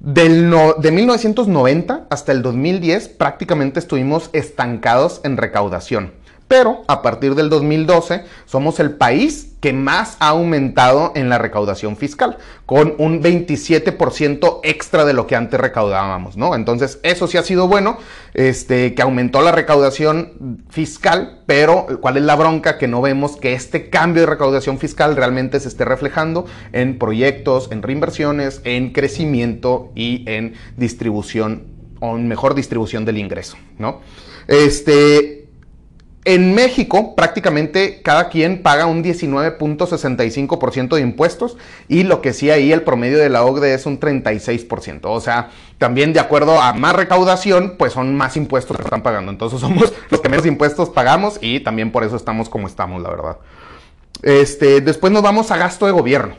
De 0.00 0.90
1990 0.90 2.06
hasta 2.10 2.32
el 2.32 2.42
2010 2.42 3.08
prácticamente 3.08 3.78
estuvimos 3.78 4.30
estancados 4.32 5.20
en 5.24 5.36
recaudación. 5.36 6.12
Pero 6.52 6.82
a 6.86 7.00
partir 7.00 7.34
del 7.34 7.48
2012 7.48 8.24
somos 8.44 8.78
el 8.78 8.90
país 8.90 9.54
que 9.62 9.72
más 9.72 10.18
ha 10.20 10.28
aumentado 10.28 11.12
en 11.14 11.30
la 11.30 11.38
recaudación 11.38 11.96
fiscal, 11.96 12.36
con 12.66 12.94
un 12.98 13.22
27% 13.22 14.60
extra 14.62 15.06
de 15.06 15.14
lo 15.14 15.26
que 15.26 15.34
antes 15.34 15.58
recaudábamos, 15.58 16.36
¿no? 16.36 16.54
Entonces, 16.54 17.00
eso 17.04 17.26
sí 17.26 17.38
ha 17.38 17.42
sido 17.42 17.68
bueno, 17.68 17.96
este, 18.34 18.92
que 18.92 19.00
aumentó 19.00 19.40
la 19.40 19.52
recaudación 19.52 20.62
fiscal, 20.68 21.40
pero 21.46 21.86
¿cuál 22.02 22.18
es 22.18 22.24
la 22.24 22.36
bronca? 22.36 22.76
Que 22.76 22.86
no 22.86 23.00
vemos 23.00 23.38
que 23.38 23.54
este 23.54 23.88
cambio 23.88 24.24
de 24.24 24.26
recaudación 24.26 24.78
fiscal 24.78 25.16
realmente 25.16 25.58
se 25.58 25.68
esté 25.68 25.86
reflejando 25.86 26.44
en 26.72 26.98
proyectos, 26.98 27.70
en 27.72 27.82
reinversiones, 27.82 28.60
en 28.64 28.92
crecimiento 28.92 29.90
y 29.94 30.22
en 30.26 30.52
distribución 30.76 31.62
o 32.00 32.18
mejor 32.18 32.54
distribución 32.54 33.06
del 33.06 33.16
ingreso, 33.16 33.56
¿no? 33.78 34.02
Este, 34.48 35.41
en 36.24 36.54
México, 36.54 37.16
prácticamente 37.16 38.00
cada 38.02 38.28
quien 38.28 38.62
paga 38.62 38.86
un 38.86 39.02
19.65% 39.02 40.94
de 40.94 41.00
impuestos 41.00 41.56
y 41.88 42.04
lo 42.04 42.20
que 42.20 42.32
sí 42.32 42.50
ahí 42.50 42.72
el 42.72 42.82
promedio 42.82 43.18
de 43.18 43.28
la 43.28 43.44
OCDE 43.44 43.74
es 43.74 43.86
un 43.86 43.98
36%. 43.98 45.00
O 45.04 45.20
sea, 45.20 45.50
también 45.78 46.12
de 46.12 46.20
acuerdo 46.20 46.60
a 46.60 46.74
más 46.74 46.94
recaudación, 46.94 47.74
pues 47.76 47.92
son 47.92 48.14
más 48.14 48.36
impuestos 48.36 48.76
que 48.76 48.84
están 48.84 49.02
pagando. 49.02 49.32
Entonces 49.32 49.60
somos 49.60 49.92
los 50.10 50.20
que 50.20 50.28
menos 50.28 50.46
impuestos 50.46 50.90
pagamos 50.90 51.38
y 51.40 51.60
también 51.60 51.90
por 51.90 52.04
eso 52.04 52.14
estamos 52.14 52.48
como 52.48 52.68
estamos, 52.68 53.02
la 53.02 53.10
verdad. 53.10 53.36
Este, 54.22 54.80
después 54.80 55.12
nos 55.12 55.22
vamos 55.22 55.50
a 55.50 55.56
gasto 55.56 55.86
de 55.86 55.92
gobierno 55.92 56.36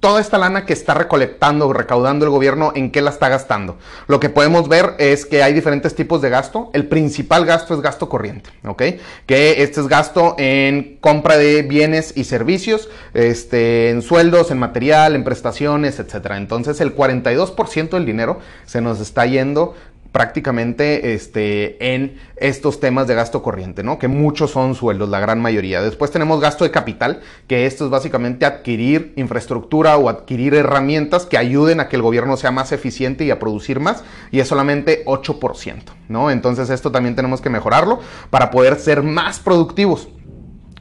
toda 0.00 0.20
esta 0.20 0.38
lana 0.38 0.64
que 0.64 0.72
está 0.72 0.94
recolectando 0.94 1.66
o 1.66 1.72
recaudando 1.72 2.24
el 2.24 2.30
gobierno, 2.30 2.72
¿en 2.74 2.90
qué 2.90 3.02
la 3.02 3.10
está 3.10 3.28
gastando? 3.28 3.78
Lo 4.06 4.20
que 4.20 4.28
podemos 4.28 4.68
ver 4.68 4.94
es 4.98 5.26
que 5.26 5.42
hay 5.42 5.52
diferentes 5.52 5.94
tipos 5.94 6.22
de 6.22 6.30
gasto. 6.30 6.70
El 6.72 6.86
principal 6.86 7.44
gasto 7.44 7.74
es 7.74 7.80
gasto 7.80 8.08
corriente, 8.08 8.50
¿ok? 8.64 8.82
Que 9.26 9.62
este 9.62 9.80
es 9.80 9.88
gasto 9.88 10.36
en 10.38 10.98
compra 11.00 11.36
de 11.36 11.62
bienes 11.62 12.16
y 12.16 12.24
servicios, 12.24 12.88
este, 13.12 13.90
en 13.90 14.02
sueldos, 14.02 14.50
en 14.50 14.58
material, 14.58 15.16
en 15.16 15.24
prestaciones, 15.24 15.98
etc. 15.98 16.32
Entonces 16.36 16.80
el 16.80 16.94
42% 16.94 17.90
del 17.90 18.06
dinero 18.06 18.38
se 18.66 18.80
nos 18.80 19.00
está 19.00 19.26
yendo 19.26 19.74
prácticamente 20.12 21.14
este, 21.14 21.94
en 21.94 22.18
estos 22.36 22.80
temas 22.80 23.06
de 23.06 23.14
gasto 23.14 23.42
corriente, 23.42 23.82
¿no? 23.82 23.98
Que 23.98 24.08
muchos 24.08 24.50
son 24.50 24.74
sueldos, 24.74 25.08
la 25.08 25.20
gran 25.20 25.40
mayoría. 25.40 25.82
Después 25.82 26.10
tenemos 26.10 26.40
gasto 26.40 26.64
de 26.64 26.70
capital, 26.70 27.20
que 27.46 27.66
esto 27.66 27.84
es 27.84 27.90
básicamente 27.90 28.46
adquirir 28.46 29.12
infraestructura 29.16 29.96
o 29.96 30.08
adquirir 30.08 30.54
herramientas 30.54 31.26
que 31.26 31.38
ayuden 31.38 31.80
a 31.80 31.88
que 31.88 31.96
el 31.96 32.02
gobierno 32.02 32.36
sea 32.36 32.50
más 32.50 32.72
eficiente 32.72 33.24
y 33.24 33.30
a 33.30 33.38
producir 33.38 33.80
más, 33.80 34.02
y 34.30 34.40
es 34.40 34.48
solamente 34.48 35.04
8%, 35.04 35.82
¿no? 36.08 36.30
Entonces 36.30 36.70
esto 36.70 36.90
también 36.90 37.14
tenemos 37.14 37.40
que 37.40 37.50
mejorarlo 37.50 38.00
para 38.30 38.50
poder 38.50 38.78
ser 38.78 39.02
más 39.02 39.40
productivos. 39.40 40.08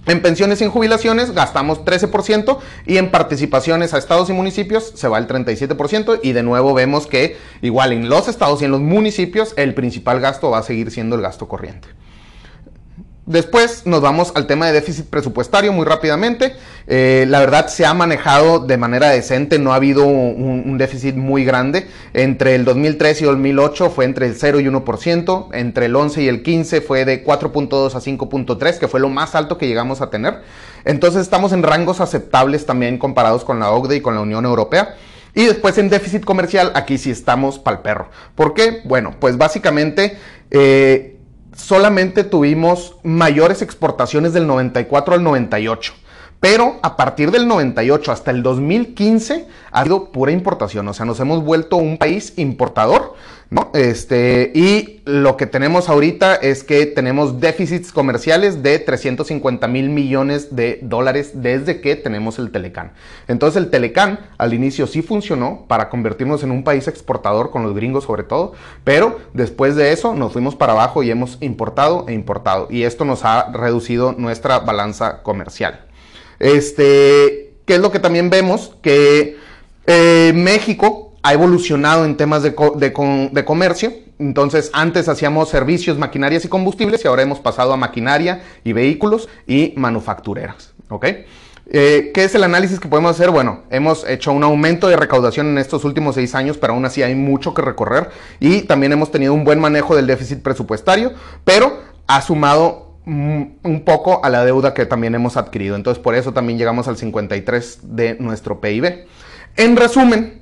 En 0.08 0.22
pensiones 0.22 0.62
y 0.62 0.63
en 0.63 0.72
jubilaciones 0.72 1.34
gastamos 1.34 1.84
13% 1.84 2.60
y 2.86 2.96
en 2.96 3.12
participaciones 3.12 3.93
a 3.93 3.98
estados 3.98 4.30
y 4.30 4.34
municipios 4.34 4.93
se 4.96 5.10
va 5.10 5.17
el 5.17 5.28
37% 5.28 6.22
y 6.24 6.32
de 6.32 6.43
nuevo 6.43 6.74
vemos 6.74 7.08
que 7.08 7.36
igual 7.62 7.91
en 7.91 8.08
los 8.08 8.30
estados 8.30 8.62
y 8.62 8.65
en 8.65 8.72
los 8.72 8.80
municipios 8.80 9.54
el 9.58 9.74
principal 9.74 10.22
gasto 10.22 10.50
va 10.50 10.60
a 10.60 10.63
seguir 10.63 10.91
siendo 10.91 11.17
el 11.17 11.22
gasto 11.22 11.50
corriente. 11.50 11.89
Después 13.28 13.86
nos 13.86 14.00
vamos 14.00 14.32
al 14.36 14.48
tema 14.48 14.68
de 14.68 14.72
déficit 14.72 15.06
presupuestario 15.08 15.74
muy 15.74 15.86
rápidamente. 15.86 16.56
Eh, 16.88 17.26
la 17.28 17.42
verdad 17.42 17.68
se 17.68 17.86
ha 17.86 17.94
manejado 17.94 18.60
de 18.60 18.78
manera 18.78 19.10
decente, 19.10 19.60
no 19.60 19.74
ha 19.74 19.76
habido 19.76 20.06
un, 20.06 20.78
déficit 20.78 21.16
muy 21.16 21.44
grande. 21.44 21.88
Entre 22.13 22.56
el 22.56 22.63
2003 22.63 23.22
y 23.22 23.26
2008 23.26 23.90
fue 23.90 24.06
entre 24.06 24.28
el 24.28 24.36
0 24.36 24.62
y 24.62 24.68
1%, 24.68 25.50
entre 25.52 25.88
el 25.88 25.96
11 25.98 26.22
y 26.22 26.28
el 26.30 26.42
15 26.42 26.80
fue 26.80 27.04
de 27.04 27.26
4.2 27.26 27.96
a 27.96 28.00
5.3, 28.00 28.80
que 28.80 28.88
fue 28.88 29.02
lo 29.02 29.10
más 29.10 29.36
alto 29.36 29.58
que 29.58 29.68
llegamos 29.68 30.00
a 30.00 30.10
tener. 30.10 30.42
Entonces 30.86 31.22
estamos 31.22 31.52
en 31.52 31.63
rangos 31.63 32.00
aceptables 32.00 32.66
también 32.66 32.98
comparados 32.98 33.44
con 33.44 33.60
la 33.60 33.72
OCDE 33.72 33.98
y 33.98 34.02
con 34.02 34.16
la 34.16 34.22
Unión 34.22 34.46
Europea. 34.46 34.96
Y 35.36 35.44
después 35.44 35.78
en 35.78 35.90
déficit 35.90 36.24
comercial, 36.24 36.72
aquí 36.76 36.98
sí 36.98 37.12
estamos 37.12 37.60
pal 37.60 37.82
perro. 37.82 38.10
¿Por 38.36 38.54
qué? 38.54 38.84
Bueno, 38.86 39.16
pues 39.20 39.38
básicamente... 39.38 40.18
Eh, 40.50 41.17
solamente 41.58 42.24
tuvimos 42.24 42.96
mayores 43.04 43.62
exportaciones 43.62 44.32
del 44.32 44.48
94 44.48 45.15
al 45.15 45.24
98. 45.24 45.93
Pero 46.39 46.80
a 46.84 46.95
partir 46.97 47.32
del 47.32 47.47
98 47.47 48.12
hasta 48.12 48.32
el 48.32 48.43
2015 48.43 49.47
ha 49.71 49.80
habido 49.80 50.12
pura 50.12 50.32
importación, 50.32 50.88
o 50.88 50.93
sea, 50.93 51.06
nos 51.06 51.19
hemos 51.19 51.43
vuelto 51.43 51.78
un 51.78 51.97
país 51.97 52.34
importador, 52.38 53.15
¿no? 53.50 53.71
Este, 53.73 54.52
y 54.54 55.02
lo 55.06 55.36
que 55.36 55.47
tenemos 55.47 55.89
ahorita 55.89 56.36
es 56.36 56.63
que 56.63 56.86
tenemos 56.86 57.39
déficits 57.39 57.91
comerciales 57.91 58.62
de 58.62 58.78
350 58.78 59.67
mil 59.67 59.89
millones 59.89 60.56
de 60.56 60.80
dólares 60.84 61.32
desde 61.34 61.82
que 61.82 61.95
tenemos 61.95 62.38
el 62.38 62.52
Telecán. 62.52 62.91
Entonces 63.28 63.62
el 63.62 63.71
Telecán 63.71 64.19
al 64.38 64.54
inicio 64.54 64.86
sí 64.86 65.02
funcionó 65.02 65.65
para 65.67 65.89
convertirnos 65.89 66.43
en 66.43 66.52
un 66.52 66.63
país 66.63 66.88
exportador 66.88 67.50
con 67.50 67.63
los 67.63 67.73
gringos 67.73 68.04
sobre 68.04 68.23
todo, 68.23 68.54
pero 68.84 69.19
después 69.34 69.76
de 69.76 69.91
eso 69.91 70.13
nos 70.13 70.34
fuimos 70.34 70.56
para 70.56 70.73
abajo 70.73 71.02
y 71.02 71.10
hemos 71.10 71.38
importado 71.41 72.06
e 72.08 72.13
importado 72.13 72.67
y 72.69 72.84
esto 72.84 73.06
nos 73.06 73.26
ha 73.26 73.50
reducido 73.52 74.13
nuestra 74.13 74.60
balanza 74.60 75.23
comercial. 75.23 75.87
Este, 76.39 77.54
¿qué 77.65 77.76
es 77.76 77.80
lo 77.80 77.91
que 77.91 78.00
también 78.00 78.30
vemos? 78.30 78.76
Que 78.82 79.38
eh, 79.86 80.32
México 80.36 81.13
ha 81.23 81.34
evolucionado 81.34 82.06
en 82.06 82.17
temas 82.17 82.43
de, 82.43 82.54
comercio. 83.45 83.93
Entonces, 84.19 84.69
antes 84.73 85.10
hacíamos 85.10 85.50
servicios, 85.50 85.97
maquinarias 85.97 86.45
y 86.45 86.47
combustibles 86.47 87.04
y 87.04 87.08
ahora 87.08 87.21
hemos 87.21 87.39
pasado 87.39 87.73
a 87.73 87.78
maquinaria 87.78 88.43
y 88.63 88.73
vehículos 88.73 89.28
y 89.45 89.73
manufactureras. 89.76 90.73
¿Ok? 90.89 91.06
Eh, 91.69 92.12
¿Qué 92.13 92.23
es 92.23 92.34
el 92.34 92.45
análisis 92.45 92.80
que 92.80 92.88
podemos 92.88 93.12
hacer? 93.12 93.30
Bueno, 93.30 93.63
hemos 93.69 94.08
hecho 94.08 94.32
un 94.32 94.43
aumento 94.43 94.88
de 94.88 94.95
recaudación 94.95 95.47
en 95.47 95.58
estos 95.58 95.84
últimos 95.84 96.15
seis 96.15 96.34
años, 96.34 96.58
pero 96.58 96.73
aún 96.73 96.86
así 96.86 97.04
hay 97.04 97.13
mucho 97.13 97.54
que 97.54 97.62
recorrer 97.62 98.10
y 98.39 98.62
también 98.62 98.93
hemos 98.93 99.12
tenido 99.12 99.34
un 99.34 99.43
buen 99.43 99.60
manejo 99.60 99.93
del 99.93 100.08
déficit 100.08 100.41
presupuestario, 100.41 101.12
pero 101.43 101.82
ha 102.08 102.21
sumado 102.21 102.87
un 103.08 103.84
poco 103.86 104.24
a 104.24 104.30
la 104.30 104.43
deuda 104.43 104.74
que 104.74 104.86
también 104.86 105.15
hemos 105.15 105.38
adquirido. 105.38 105.76
Entonces, 105.76 106.02
por 106.04 106.15
eso 106.15 106.34
también 106.34 106.60
llegamos 106.60 106.88
al 106.88 106.98
53 106.98 107.80
de 107.84 108.17
nuestro 108.20 108.60
PIB. 108.60 109.06
En 109.56 109.78
resumen, 109.78 110.41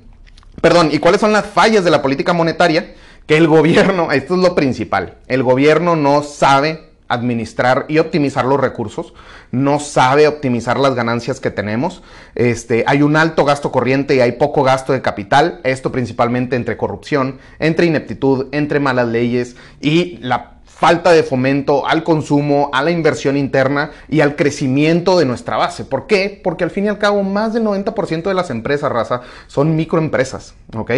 perdón, 0.60 0.90
¿y 0.92 0.98
cuáles 0.98 1.20
son 1.20 1.32
las 1.32 1.46
fallas 1.46 1.84
de 1.84 1.90
la 1.90 2.02
política 2.02 2.32
monetaria? 2.32 2.94
Que 3.26 3.36
el 3.36 3.46
gobierno, 3.46 4.10
esto 4.12 4.34
es 4.34 4.40
lo 4.40 4.54
principal, 4.54 5.18
el 5.28 5.42
gobierno 5.42 5.96
no 5.96 6.22
sabe 6.22 6.90
administrar 7.08 7.86
y 7.88 7.98
optimizar 7.98 8.44
los 8.44 8.60
recursos, 8.60 9.14
no 9.52 9.78
sabe 9.78 10.26
optimizar 10.26 10.78
las 10.78 10.96
ganancias 10.96 11.38
que 11.38 11.52
tenemos. 11.52 12.02
Este, 12.34 12.82
hay 12.86 13.02
un 13.02 13.16
alto 13.16 13.44
gasto 13.44 13.70
corriente 13.70 14.16
y 14.16 14.20
hay 14.20 14.32
poco 14.32 14.64
gasto 14.64 14.92
de 14.92 15.02
capital, 15.02 15.60
esto 15.62 15.92
principalmente 15.92 16.56
entre 16.56 16.76
corrupción, 16.76 17.38
entre 17.60 17.86
ineptitud, 17.86 18.46
entre 18.50 18.80
malas 18.80 19.06
leyes 19.06 19.56
y 19.80 20.18
la 20.18 20.55
falta 20.78 21.12
de 21.12 21.22
fomento 21.22 21.86
al 21.86 22.04
consumo, 22.04 22.68
a 22.72 22.82
la 22.82 22.90
inversión 22.90 23.38
interna 23.38 23.92
y 24.10 24.20
al 24.20 24.36
crecimiento 24.36 25.18
de 25.18 25.24
nuestra 25.24 25.56
base. 25.56 25.86
¿Por 25.86 26.06
qué? 26.06 26.38
Porque 26.44 26.64
al 26.64 26.70
fin 26.70 26.84
y 26.84 26.88
al 26.88 26.98
cabo 26.98 27.22
más 27.22 27.54
del 27.54 27.64
90% 27.64 28.24
de 28.24 28.34
las 28.34 28.50
empresas, 28.50 28.92
raza, 28.92 29.22
son 29.46 29.74
microempresas, 29.74 30.54
¿ok? 30.76 30.90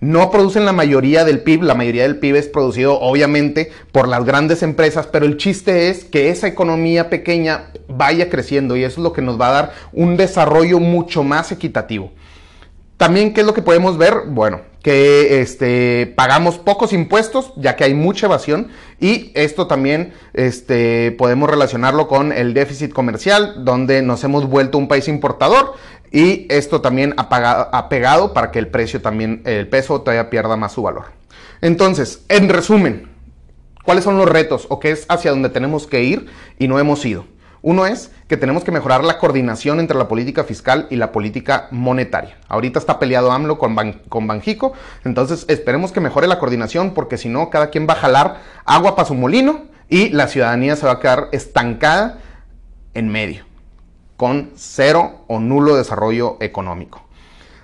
no 0.00 0.30
producen 0.30 0.64
la 0.64 0.72
mayoría 0.72 1.26
del 1.26 1.40
PIB, 1.40 1.62
la 1.62 1.74
mayoría 1.74 2.04
del 2.04 2.16
PIB 2.16 2.36
es 2.36 2.48
producido 2.48 2.98
obviamente 2.98 3.70
por 3.92 4.08
las 4.08 4.24
grandes 4.24 4.62
empresas, 4.62 5.06
pero 5.06 5.26
el 5.26 5.36
chiste 5.36 5.90
es 5.90 6.04
que 6.04 6.30
esa 6.30 6.48
economía 6.48 7.10
pequeña 7.10 7.66
vaya 7.86 8.30
creciendo 8.30 8.76
y 8.76 8.84
eso 8.84 9.00
es 9.00 9.04
lo 9.04 9.12
que 9.12 9.20
nos 9.20 9.38
va 9.38 9.48
a 9.48 9.52
dar 9.52 9.72
un 9.92 10.16
desarrollo 10.16 10.80
mucho 10.80 11.22
más 11.22 11.52
equitativo. 11.52 12.12
También, 13.00 13.32
¿qué 13.32 13.40
es 13.40 13.46
lo 13.46 13.54
que 13.54 13.62
podemos 13.62 13.96
ver? 13.96 14.24
Bueno, 14.26 14.60
que 14.82 15.40
este, 15.40 16.12
pagamos 16.18 16.58
pocos 16.58 16.92
impuestos, 16.92 17.54
ya 17.56 17.74
que 17.74 17.84
hay 17.84 17.94
mucha 17.94 18.26
evasión, 18.26 18.68
y 19.00 19.32
esto 19.34 19.66
también 19.66 20.12
este, 20.34 21.10
podemos 21.12 21.48
relacionarlo 21.48 22.08
con 22.08 22.30
el 22.30 22.52
déficit 22.52 22.92
comercial, 22.92 23.64
donde 23.64 24.02
nos 24.02 24.22
hemos 24.22 24.46
vuelto 24.46 24.76
un 24.76 24.86
país 24.86 25.08
importador, 25.08 25.76
y 26.12 26.46
esto 26.50 26.82
también 26.82 27.14
ha, 27.16 27.88
pegado 27.88 28.34
para 28.34 28.50
que 28.50 28.58
el 28.58 28.68
precio 28.68 29.00
también, 29.00 29.40
el 29.46 29.66
peso 29.66 30.02
todavía 30.02 30.28
pierda 30.28 30.56
más 30.56 30.72
su 30.72 30.82
valor. 30.82 31.04
Entonces, 31.62 32.26
en 32.28 32.50
resumen, 32.50 33.08
¿cuáles 33.82 34.04
son 34.04 34.18
los 34.18 34.28
retos 34.28 34.66
o 34.68 34.78
qué 34.78 34.90
es 34.90 35.06
hacia 35.08 35.30
donde 35.30 35.48
tenemos 35.48 35.86
que 35.86 36.02
ir 36.02 36.26
y 36.58 36.68
no 36.68 36.78
hemos 36.78 37.02
ido? 37.06 37.24
Uno 37.62 37.86
es 37.86 38.10
que 38.26 38.36
tenemos 38.36 38.64
que 38.64 38.72
mejorar 38.72 39.04
la 39.04 39.18
coordinación 39.18 39.80
entre 39.80 39.98
la 39.98 40.08
política 40.08 40.44
fiscal 40.44 40.86
y 40.90 40.96
la 40.96 41.12
política 41.12 41.68
monetaria. 41.70 42.38
Ahorita 42.48 42.78
está 42.78 42.98
peleado 42.98 43.32
AMLO 43.32 43.58
con, 43.58 43.76
con 44.08 44.26
Banjico, 44.26 44.72
entonces 45.04 45.44
esperemos 45.48 45.92
que 45.92 46.00
mejore 46.00 46.26
la 46.26 46.38
coordinación 46.38 46.94
porque 46.94 47.18
si 47.18 47.28
no, 47.28 47.50
cada 47.50 47.70
quien 47.70 47.86
va 47.88 47.94
a 47.94 47.96
jalar 47.96 48.40
agua 48.64 48.96
para 48.96 49.08
su 49.08 49.14
molino 49.14 49.64
y 49.88 50.08
la 50.10 50.28
ciudadanía 50.28 50.76
se 50.76 50.86
va 50.86 50.92
a 50.92 51.00
quedar 51.00 51.28
estancada 51.32 52.18
en 52.94 53.08
medio 53.08 53.50
con 54.20 54.50
cero 54.54 55.24
o 55.28 55.40
nulo 55.40 55.76
desarrollo 55.76 56.36
económico. 56.40 57.09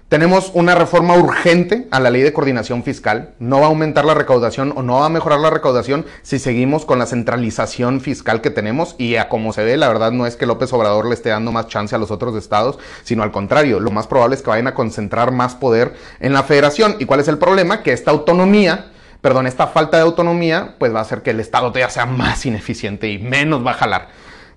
Tenemos 0.08 0.52
una 0.54 0.76
reforma 0.76 1.16
urgente 1.16 1.88
a 1.90 1.98
la 1.98 2.10
ley 2.10 2.22
de 2.22 2.32
coordinación 2.32 2.84
fiscal. 2.84 3.34
No 3.40 3.58
va 3.58 3.64
a 3.64 3.68
aumentar 3.70 4.04
la 4.04 4.14
recaudación 4.14 4.72
o 4.76 4.82
no 4.84 5.00
va 5.00 5.06
a 5.06 5.08
mejorar 5.08 5.40
la 5.40 5.50
recaudación 5.50 6.06
si 6.22 6.38
seguimos 6.38 6.84
con 6.84 7.00
la 7.00 7.06
centralización 7.06 8.00
fiscal 8.00 8.40
que 8.40 8.50
tenemos. 8.50 8.94
Y 8.98 9.16
a 9.16 9.28
como 9.28 9.52
se 9.52 9.64
ve, 9.64 9.76
la 9.76 9.88
verdad 9.88 10.12
no 10.12 10.24
es 10.24 10.36
que 10.36 10.46
López 10.46 10.72
Obrador 10.72 11.06
le 11.06 11.14
esté 11.14 11.30
dando 11.30 11.50
más 11.50 11.66
chance 11.66 11.92
a 11.92 11.98
los 11.98 12.12
otros 12.12 12.36
estados, 12.36 12.78
sino 13.02 13.24
al 13.24 13.32
contrario. 13.32 13.80
Lo 13.80 13.90
más 13.90 14.06
probable 14.06 14.36
es 14.36 14.42
que 14.42 14.50
vayan 14.50 14.68
a 14.68 14.74
concentrar 14.74 15.32
más 15.32 15.56
poder 15.56 15.94
en 16.20 16.32
la 16.32 16.44
federación. 16.44 16.94
¿Y 17.00 17.06
cuál 17.06 17.18
es 17.18 17.26
el 17.26 17.38
problema? 17.38 17.82
Que 17.82 17.92
esta 17.92 18.12
autonomía 18.12 18.92
perdón, 19.22 19.48
esta 19.48 19.66
falta 19.66 19.96
de 19.96 20.04
autonomía, 20.04 20.76
pues 20.78 20.94
va 20.94 21.00
a 21.00 21.02
hacer 21.02 21.22
que 21.22 21.30
el 21.30 21.40
Estado 21.40 21.70
todavía 21.72 21.90
sea 21.90 22.06
más 22.06 22.46
ineficiente 22.46 23.08
y 23.08 23.18
menos 23.18 23.66
va 23.66 23.72
a 23.72 23.74
jalar. 23.74 24.08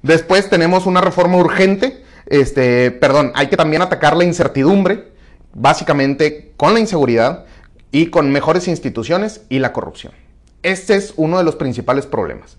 Después 0.03 0.47
tenemos 0.47 0.85
una 0.85 1.01
reforma 1.01 1.37
urgente, 1.37 2.03
este, 2.27 2.91
perdón, 2.91 3.31
hay 3.33 3.47
que 3.47 3.57
también 3.57 3.81
atacar 3.81 4.15
la 4.15 4.25
incertidumbre, 4.25 5.09
básicamente 5.53 6.53
con 6.57 6.73
la 6.73 6.79
inseguridad 6.79 7.45
y 7.91 8.07
con 8.07 8.31
mejores 8.31 8.67
instituciones 8.67 9.41
y 9.49 9.59
la 9.59 9.73
corrupción. 9.73 10.13
Este 10.63 10.95
es 10.95 11.13
uno 11.15 11.37
de 11.37 11.43
los 11.43 11.55
principales 11.55 12.05
problemas. 12.05 12.57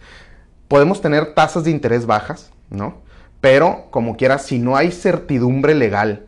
Podemos 0.68 1.00
tener 1.00 1.34
tasas 1.34 1.64
de 1.64 1.70
interés 1.70 2.06
bajas, 2.06 2.50
¿no? 2.70 3.02
Pero 3.40 3.86
como 3.90 4.16
quiera, 4.16 4.38
si 4.38 4.58
no 4.58 4.76
hay 4.76 4.92
certidumbre 4.92 5.74
legal 5.74 6.26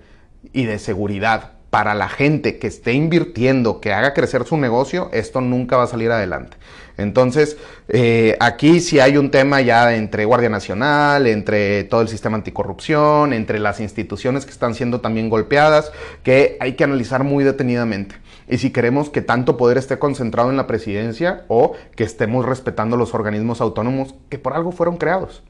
y 0.52 0.64
de 0.64 0.78
seguridad 0.78 1.51
para 1.72 1.94
la 1.94 2.10
gente 2.10 2.58
que 2.58 2.66
esté 2.66 2.92
invirtiendo, 2.92 3.80
que 3.80 3.94
haga 3.94 4.12
crecer 4.12 4.44
su 4.44 4.58
negocio, 4.58 5.08
esto 5.10 5.40
nunca 5.40 5.78
va 5.78 5.84
a 5.84 5.86
salir 5.86 6.10
adelante. 6.10 6.58
Entonces, 6.98 7.56
eh, 7.88 8.36
aquí 8.40 8.80
sí 8.80 9.00
hay 9.00 9.16
un 9.16 9.30
tema 9.30 9.62
ya 9.62 9.94
entre 9.94 10.26
Guardia 10.26 10.50
Nacional, 10.50 11.26
entre 11.26 11.84
todo 11.84 12.02
el 12.02 12.08
sistema 12.08 12.36
anticorrupción, 12.36 13.32
entre 13.32 13.58
las 13.58 13.80
instituciones 13.80 14.44
que 14.44 14.50
están 14.50 14.74
siendo 14.74 15.00
también 15.00 15.30
golpeadas, 15.30 15.92
que 16.22 16.58
hay 16.60 16.74
que 16.74 16.84
analizar 16.84 17.24
muy 17.24 17.42
detenidamente. 17.42 18.16
Y 18.50 18.58
si 18.58 18.70
queremos 18.70 19.08
que 19.08 19.22
tanto 19.22 19.56
poder 19.56 19.78
esté 19.78 19.98
concentrado 19.98 20.50
en 20.50 20.58
la 20.58 20.66
presidencia 20.66 21.46
o 21.48 21.72
que 21.96 22.04
estemos 22.04 22.44
respetando 22.44 22.98
los 22.98 23.14
organismos 23.14 23.62
autónomos 23.62 24.14
que 24.28 24.38
por 24.38 24.52
algo 24.52 24.72
fueron 24.72 24.98
creados. 24.98 25.42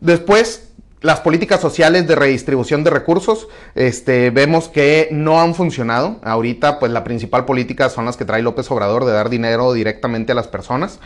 Después, 0.00 0.72
las 1.06 1.20
políticas 1.20 1.60
sociales 1.60 2.06
de 2.06 2.16
redistribución 2.16 2.84
de 2.84 2.90
recursos, 2.90 3.48
este, 3.74 4.30
vemos 4.30 4.68
que 4.68 5.08
no 5.12 5.40
han 5.40 5.54
funcionado. 5.54 6.18
Ahorita, 6.22 6.78
pues 6.78 6.92
la 6.92 7.04
principal 7.04 7.44
política 7.44 7.88
son 7.88 8.04
las 8.04 8.16
que 8.16 8.24
trae 8.24 8.42
López 8.42 8.70
Obrador 8.70 9.04
de 9.04 9.12
dar 9.12 9.30
dinero 9.30 9.72
directamente 9.72 10.32
a 10.32 10.34
las 10.34 10.48
personas 10.48 10.98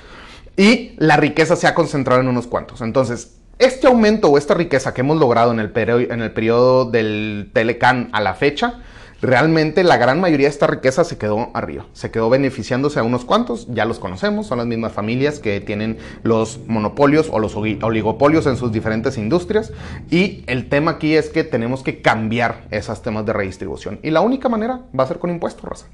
y 0.57 0.95
la 0.97 1.17
riqueza 1.17 1.55
se 1.55 1.67
ha 1.67 1.75
concentrado 1.75 2.21
en 2.21 2.29
unos 2.29 2.47
cuantos. 2.47 2.81
Entonces, 2.81 3.37
este 3.59 3.87
aumento 3.87 4.29
o 4.29 4.39
esta 4.39 4.55
riqueza 4.55 4.95
que 4.95 5.03
hemos 5.03 5.19
logrado 5.19 5.53
en 5.53 5.61
el, 5.61 5.73
en 5.77 6.23
el 6.23 6.33
periodo 6.33 6.91
del 6.91 7.51
Telecan 7.53 8.09
a 8.13 8.21
la 8.21 8.35
fecha, 8.35 8.81
realmente 9.23 9.85
la 9.85 9.97
gran 9.97 10.21
mayoría 10.21 10.47
de 10.47 10.53
esta 10.53 10.67
riqueza 10.67 11.05
se 11.05 11.19
quedó 11.19 11.51
arriba, 11.55 11.87
se 11.93 12.11
quedó 12.11 12.31
beneficiándose 12.31 12.99
a 12.99 13.03
unos 13.03 13.25
cuantos, 13.25 13.67
ya 13.69 13.85
los 13.85 13.99
conocemos, 13.99 14.47
son 14.47 14.59
las 14.59 14.67
mismas 14.67 14.93
familias 14.93 15.39
que 15.39 15.61
tienen 15.61 15.99
los 16.23 16.61
monopolios 16.67 17.29
o 17.31 17.39
los 17.39 17.55
oligopolios 17.57 18.47
en 18.47 18.57
sus 18.57 18.73
diferentes 18.73 19.19
industrias 19.19 19.73
y 20.11 20.45
el 20.47 20.69
tema 20.69 20.93
aquí 20.93 21.15
es 21.15 21.29
que 21.29 21.45
tenemos 21.45 21.83
que 21.83 22.03
cambiar 22.03 22.67
esos 22.71 23.03
temas 23.03 23.27
de 23.27 23.33
redistribución 23.33 24.01
y 24.03 24.11
la 24.11 24.21
única 24.21 24.49
manera 24.49 24.81
va 24.99 25.05
a 25.05 25.07
ser 25.07 25.19
con 25.19 25.31
impuestos, 25.31 25.65
Rosa. 25.65 25.87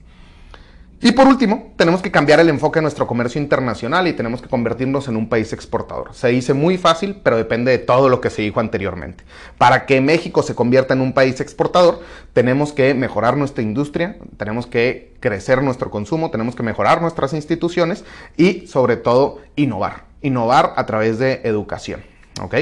Y 1.03 1.13
por 1.13 1.29
último, 1.29 1.75
tenemos 1.77 2.01
que 2.01 2.11
cambiar 2.11 2.41
el 2.41 2.49
enfoque 2.49 2.79
de 2.79 2.83
nuestro 2.83 3.07
comercio 3.07 3.39
internacional 3.41 4.09
y 4.09 4.15
tenemos 4.15 4.41
que 4.41 4.49
convertirnos 4.49 5.09
en 5.09 5.17
un 5.17 5.29
país 5.29 5.53
exportador. 5.53 6.15
Se 6.15 6.29
dice 6.29 6.55
muy 6.55 6.79
fácil, 6.79 7.21
pero 7.23 7.37
depende 7.37 7.71
de 7.71 7.79
todo 7.79 8.09
lo 8.09 8.23
que 8.23 8.31
se 8.31 8.41
dijo 8.41 8.61
anteriormente. 8.61 9.25
Para 9.59 9.85
que 9.85 10.01
México 10.01 10.43
se 10.43 10.55
convierta 10.55 10.95
en 10.95 11.03
un 11.03 11.13
país 11.13 11.39
exportador, 11.41 12.01
tenemos 12.33 12.73
que 12.73 12.95
mejorar 12.95 13.37
nuestra 13.37 13.63
industria, 13.63 14.17
tenemos 14.39 14.67
que 14.67 15.15
crecer 15.21 15.63
nuestro 15.63 15.91
consumo, 15.91 16.31
tenemos 16.31 16.57
que 16.57 16.63
mejorar 16.63 17.03
nuestras 17.03 17.35
instituciones 17.35 18.05
y 18.39 18.67
sobre 18.67 18.97
todo 18.97 19.41
innovar. 19.55 20.05
Innovar 20.23 20.73
a 20.77 20.87
través 20.87 21.19
de 21.19 21.43
educación. 21.45 22.16
¿Ok? 22.43 22.55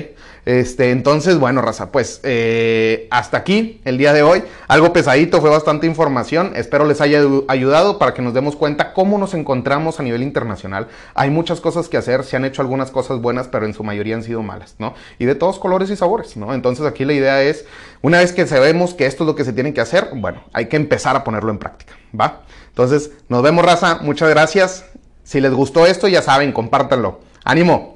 Este, 0.45 0.91
entonces, 0.91 1.39
bueno, 1.39 1.63
raza, 1.63 1.91
pues 1.91 2.21
eh, 2.23 3.09
hasta 3.11 3.39
aquí 3.39 3.81
el 3.85 3.99
día 3.99 4.13
de 4.13 4.23
hoy. 4.23 4.45
Algo 4.69 4.93
pesadito, 4.93 5.41
fue 5.41 5.51
bastante 5.51 5.87
información. 5.87 6.53
Espero 6.55 6.85
les 6.85 7.01
haya 7.01 7.23
ayudado 7.49 7.99
para 7.99 8.15
que 8.15 8.23
nos 8.23 8.35
demos 8.35 8.55
cuenta 8.57 8.93
cómo 8.93 9.19
nos 9.19 9.35
encontramos 9.35 10.01
a 10.01 10.03
nivel 10.03 10.23
internacional. 10.23 10.89
Hay 11.15 11.31
muchas 11.31 11.61
cosas 11.61 11.89
que 11.89 11.97
hacer, 11.97 12.25
se 12.25 12.37
han 12.37 12.45
hecho 12.45 12.63
algunas 12.63 12.91
cosas 12.91 13.21
buenas, 13.21 13.49
pero 13.49 13.67
en 13.67 13.75
su 13.75 13.83
mayoría 13.83 14.15
han 14.15 14.23
sido 14.23 14.43
malas, 14.43 14.77
¿no? 14.79 14.95
Y 15.19 15.25
de 15.25 15.35
todos 15.35 15.59
colores 15.59 15.91
y 15.91 15.97
sabores, 15.97 16.37
¿no? 16.37 16.55
Entonces 16.55 16.87
aquí 16.87 17.05
la 17.05 17.15
idea 17.15 17.43
es, 17.43 17.65
una 18.03 18.19
vez 18.19 18.33
que 18.33 18.47
sabemos 18.47 18.95
que 18.95 19.07
esto 19.07 19.25
es 19.25 19.27
lo 19.27 19.35
que 19.35 19.45
se 19.45 19.53
tiene 19.53 19.75
que 19.75 19.81
hacer, 19.81 20.11
bueno, 20.15 20.43
hay 20.53 20.67
que 20.67 20.77
empezar 20.77 21.17
a 21.17 21.25
ponerlo 21.25 21.51
en 21.51 21.59
práctica, 21.59 21.95
¿va? 22.19 22.43
Entonces, 22.69 23.13
nos 23.29 23.41
vemos, 23.43 23.65
raza. 23.65 24.01
Muchas 24.03 24.29
gracias. 24.31 24.85
Si 25.23 25.41
les 25.41 25.53
gustó 25.53 25.87
esto, 25.87 26.09
ya 26.09 26.23
saben, 26.23 26.51
compártanlo. 26.51 27.21
¡Ánimo! 27.45 27.94